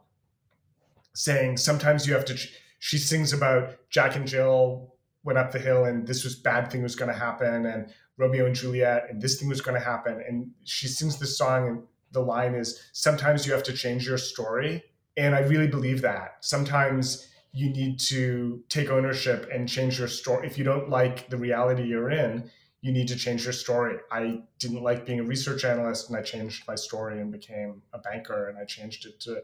saying, 1.15 1.59
Sometimes 1.59 2.07
you 2.07 2.15
have 2.15 2.25
to. 2.27 2.39
She 2.81 2.99
sings 2.99 3.33
about 3.33 3.77
Jack 3.91 4.17
and 4.17 4.27
Jill 4.27 4.95
went 5.25 5.39
up 5.39 5.51
the 5.51 5.59
hill 5.59 5.85
and 5.85 6.07
this 6.07 6.23
was 6.23 6.37
bad 6.37 6.71
thing 6.71 6.83
was 6.83 6.97
going 6.97 7.13
to 7.13 7.19
happen, 7.19 7.67
and 7.67 7.93
Romeo 8.17 8.47
and 8.47 8.55
Juliet, 8.55 9.07
and 9.11 9.21
this 9.21 9.39
thing 9.39 9.49
was 9.49 9.61
going 9.61 9.79
to 9.79 9.85
happen. 9.85 10.23
And 10.27 10.51
she 10.65 10.89
sings 10.89 11.19
this 11.19 11.37
song, 11.37 11.69
and 11.69 11.83
the 12.13 12.21
line 12.21 12.55
is, 12.55 12.89
Sometimes 12.93 13.47
you 13.47 13.53
have 13.53 13.63
to 13.65 13.73
change 13.73 14.07
your 14.07 14.19
story. 14.19 14.83
And 15.19 15.35
I 15.35 15.41
really 15.41 15.67
believe 15.67 16.01
that. 16.03 16.37
Sometimes 16.41 17.29
you 17.53 17.71
need 17.71 17.99
to 17.99 18.63
take 18.69 18.89
ownership 18.91 19.49
and 19.53 19.69
change 19.69 19.99
your 19.99 20.09
story. 20.09 20.47
If 20.47 20.57
you 20.57 20.65
don't 20.65 20.89
like 20.89 21.29
the 21.29 21.37
reality 21.37 21.83
you're 21.83 22.11
in, 22.11 22.51
you 22.83 22.93
need 22.93 23.09
to 23.09 23.17
change 23.17 23.45
your 23.45 23.53
story. 23.53 23.97
I 24.13 24.43
didn't 24.59 24.83
like 24.83 25.05
being 25.05 25.21
a 25.21 25.25
research 25.25 25.65
analyst, 25.65 26.09
and 26.09 26.17
I 26.17 26.23
changed 26.23 26.69
my 26.69 26.77
story 26.77 27.21
and 27.21 27.33
became 27.33 27.83
a 27.93 27.99
banker, 27.99 28.49
and 28.49 28.57
I 28.59 28.65
changed 28.65 29.07
it 29.07 29.21
to 29.21 29.43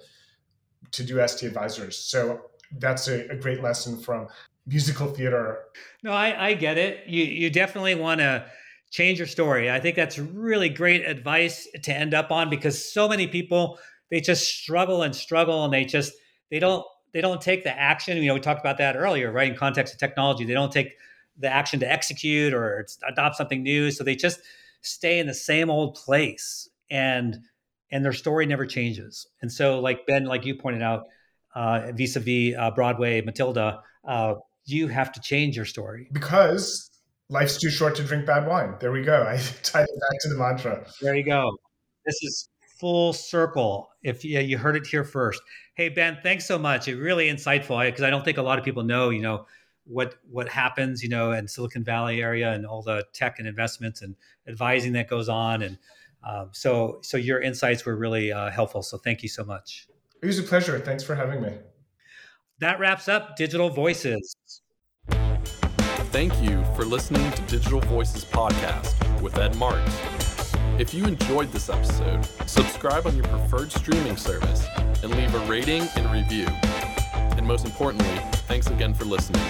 to 0.93 1.03
do 1.03 1.27
ST 1.27 1.49
advisors. 1.49 1.97
So 1.97 2.43
that's 2.79 3.09
a, 3.09 3.27
a 3.29 3.37
great 3.37 3.63
lesson 3.63 3.99
from 4.01 4.29
musical 4.67 5.09
theater. 5.09 5.65
No, 6.03 6.13
I, 6.13 6.49
I 6.49 6.55
get 6.55 6.79
it. 6.79 7.07
You 7.09 7.25
you 7.25 7.51
definitely 7.51 7.97
want 7.97 8.21
to 8.21 8.47
change 8.91 9.19
your 9.19 9.27
story. 9.27 9.71
I 9.71 9.81
think 9.81 9.97
that's 9.97 10.19
really 10.19 10.69
great 10.69 11.05
advice 11.05 11.67
to 11.83 11.93
end 11.93 12.15
up 12.15 12.31
on 12.31 12.49
because 12.49 12.93
so 12.93 13.09
many 13.09 13.27
people 13.27 13.79
they 14.11 14.21
just 14.21 14.49
struggle 14.49 15.03
and 15.03 15.15
struggle 15.15 15.65
and 15.65 15.73
they 15.73 15.85
just 15.85 16.13
they 16.51 16.59
don't 16.59 16.85
they 17.13 17.21
don't 17.21 17.41
take 17.41 17.65
the 17.65 17.79
action. 17.79 18.17
You 18.17 18.27
know, 18.27 18.35
we 18.35 18.41
talked 18.41 18.61
about 18.61 18.79
that 18.79 18.97
earlier, 18.97 19.33
right? 19.33 19.51
In 19.51 19.57
context 19.57 19.95
of 19.95 20.01
technology, 20.01 20.45
they 20.45 20.53
don't 20.53 20.73
take 20.73 20.93
the 21.39 21.49
action 21.49 21.81
to 21.81 21.91
execute 21.91 22.53
or 22.53 22.87
adopt 23.09 23.37
something 23.37 23.63
new. 23.63 23.91
So 23.91 24.05
they 24.05 24.17
just 24.17 24.41
stay 24.83 25.19
in 25.19 25.27
the 25.27 25.35
same 25.35 25.71
old 25.71 25.95
place, 25.95 26.69
and 26.91 27.39
and 27.91 28.05
their 28.05 28.13
story 28.13 28.47
never 28.47 28.67
changes. 28.67 29.27
And 29.41 29.51
so, 29.51 29.81
like 29.81 30.07
Ben, 30.07 30.25
like 30.25 30.45
you 30.45 30.57
pointed 30.57 30.83
out, 30.83 31.05
uh, 31.55 31.93
vis-a-vis 31.93 32.57
uh, 32.59 32.71
Broadway, 32.73 33.21
Matilda, 33.21 33.81
uh, 34.07 34.35
you 34.67 34.89
have 34.89 35.13
to 35.13 35.21
change 35.21 35.57
your 35.57 35.65
story. 35.65 36.09
Because 36.13 36.91
life's 37.29 37.59
too 37.59 37.71
short 37.71 37.95
to 37.97 38.03
drink 38.03 38.27
bad 38.27 38.47
wine. 38.47 38.75
There 38.81 38.93
we 38.93 39.03
go. 39.03 39.23
I 39.29 39.37
tied 39.63 39.85
it 39.85 40.01
back 40.01 40.21
to 40.23 40.29
the 40.29 40.37
mantra. 40.37 40.87
There 41.01 41.15
you 41.15 41.25
go. 41.25 41.57
This 42.05 42.17
is 42.23 42.49
full 42.81 43.13
circle. 43.13 43.89
If 44.05 44.25
yeah, 44.25 44.41
you 44.41 44.59
heard 44.59 44.77
it 44.77 44.87
here 44.87 45.03
first. 45.03 45.43
Hey 45.75 45.89
Ben, 45.89 46.19
thanks 46.23 46.47
so 46.47 46.59
much. 46.59 46.87
It 46.87 46.97
really 46.97 47.29
insightful 47.29 47.85
because 47.85 48.03
I 48.03 48.11
don't 48.11 48.25
think 48.25 48.39
a 48.39 48.43
lot 48.43 48.59
of 48.59 48.65
people 48.65 48.85
know, 48.85 49.11
you 49.11 49.23
know, 49.23 49.47
what 49.87 50.17
what 50.31 50.49
happens, 50.49 51.03
you 51.03 51.09
know, 51.09 51.33
in 51.33 51.49
Silicon 51.49 51.83
Valley 51.83 52.23
area 52.23 52.53
and 52.53 52.67
all 52.67 52.83
the 52.83 53.05
tech 53.13 53.39
and 53.39 53.49
investments 53.49 54.03
and 54.03 54.15
advising 54.47 54.93
that 54.93 55.09
goes 55.09 55.29
on. 55.29 55.63
And 55.63 55.79
um, 56.23 56.51
so 56.53 56.99
so 57.03 57.17
your 57.17 57.41
insights 57.41 57.85
were 57.85 57.97
really 57.97 58.31
uh, 58.31 58.51
helpful. 58.51 58.83
So 58.83 58.99
thank 58.99 59.23
you 59.23 59.29
so 59.29 59.43
much. 59.43 59.89
It 60.23 60.27
was 60.27 60.39
a 60.39 60.43
pleasure. 60.43 60.79
Thanks 60.79 61.03
for 61.03 61.15
having 61.15 61.43
me. 61.43 61.53
That 62.61 62.79
wraps 62.79 63.09
up 63.09 63.37
Digital 63.37 63.69
Voices. 63.69 64.37
Thank 66.15 66.41
you 66.41 66.65
for 66.77 66.85
listening 66.85 67.31
to 67.33 67.43
Digital 67.43 67.81
Voices 67.81 68.25
Podcast 68.25 69.21
with 69.21 69.37
Ed 69.37 69.57
Marx. 69.57 70.24
If 70.77 70.93
you 70.93 71.05
enjoyed 71.05 71.53
this 71.53 71.69
episode, 71.69 72.25
subscribe 72.47 73.07
on 73.07 73.15
your 73.15 73.25
preferred 73.27 73.71
streaming 73.71 74.17
service 74.17 74.67
and 75.05 75.15
leave 75.15 75.33
a 75.33 75.39
rating 75.47 75.83
and 75.95 76.11
review. 76.11 76.49
And 77.13 77.47
most 77.47 77.65
importantly, 77.65 78.19
thanks 78.49 78.67
again 78.67 78.93
for 78.93 79.05
listening. 79.05 79.41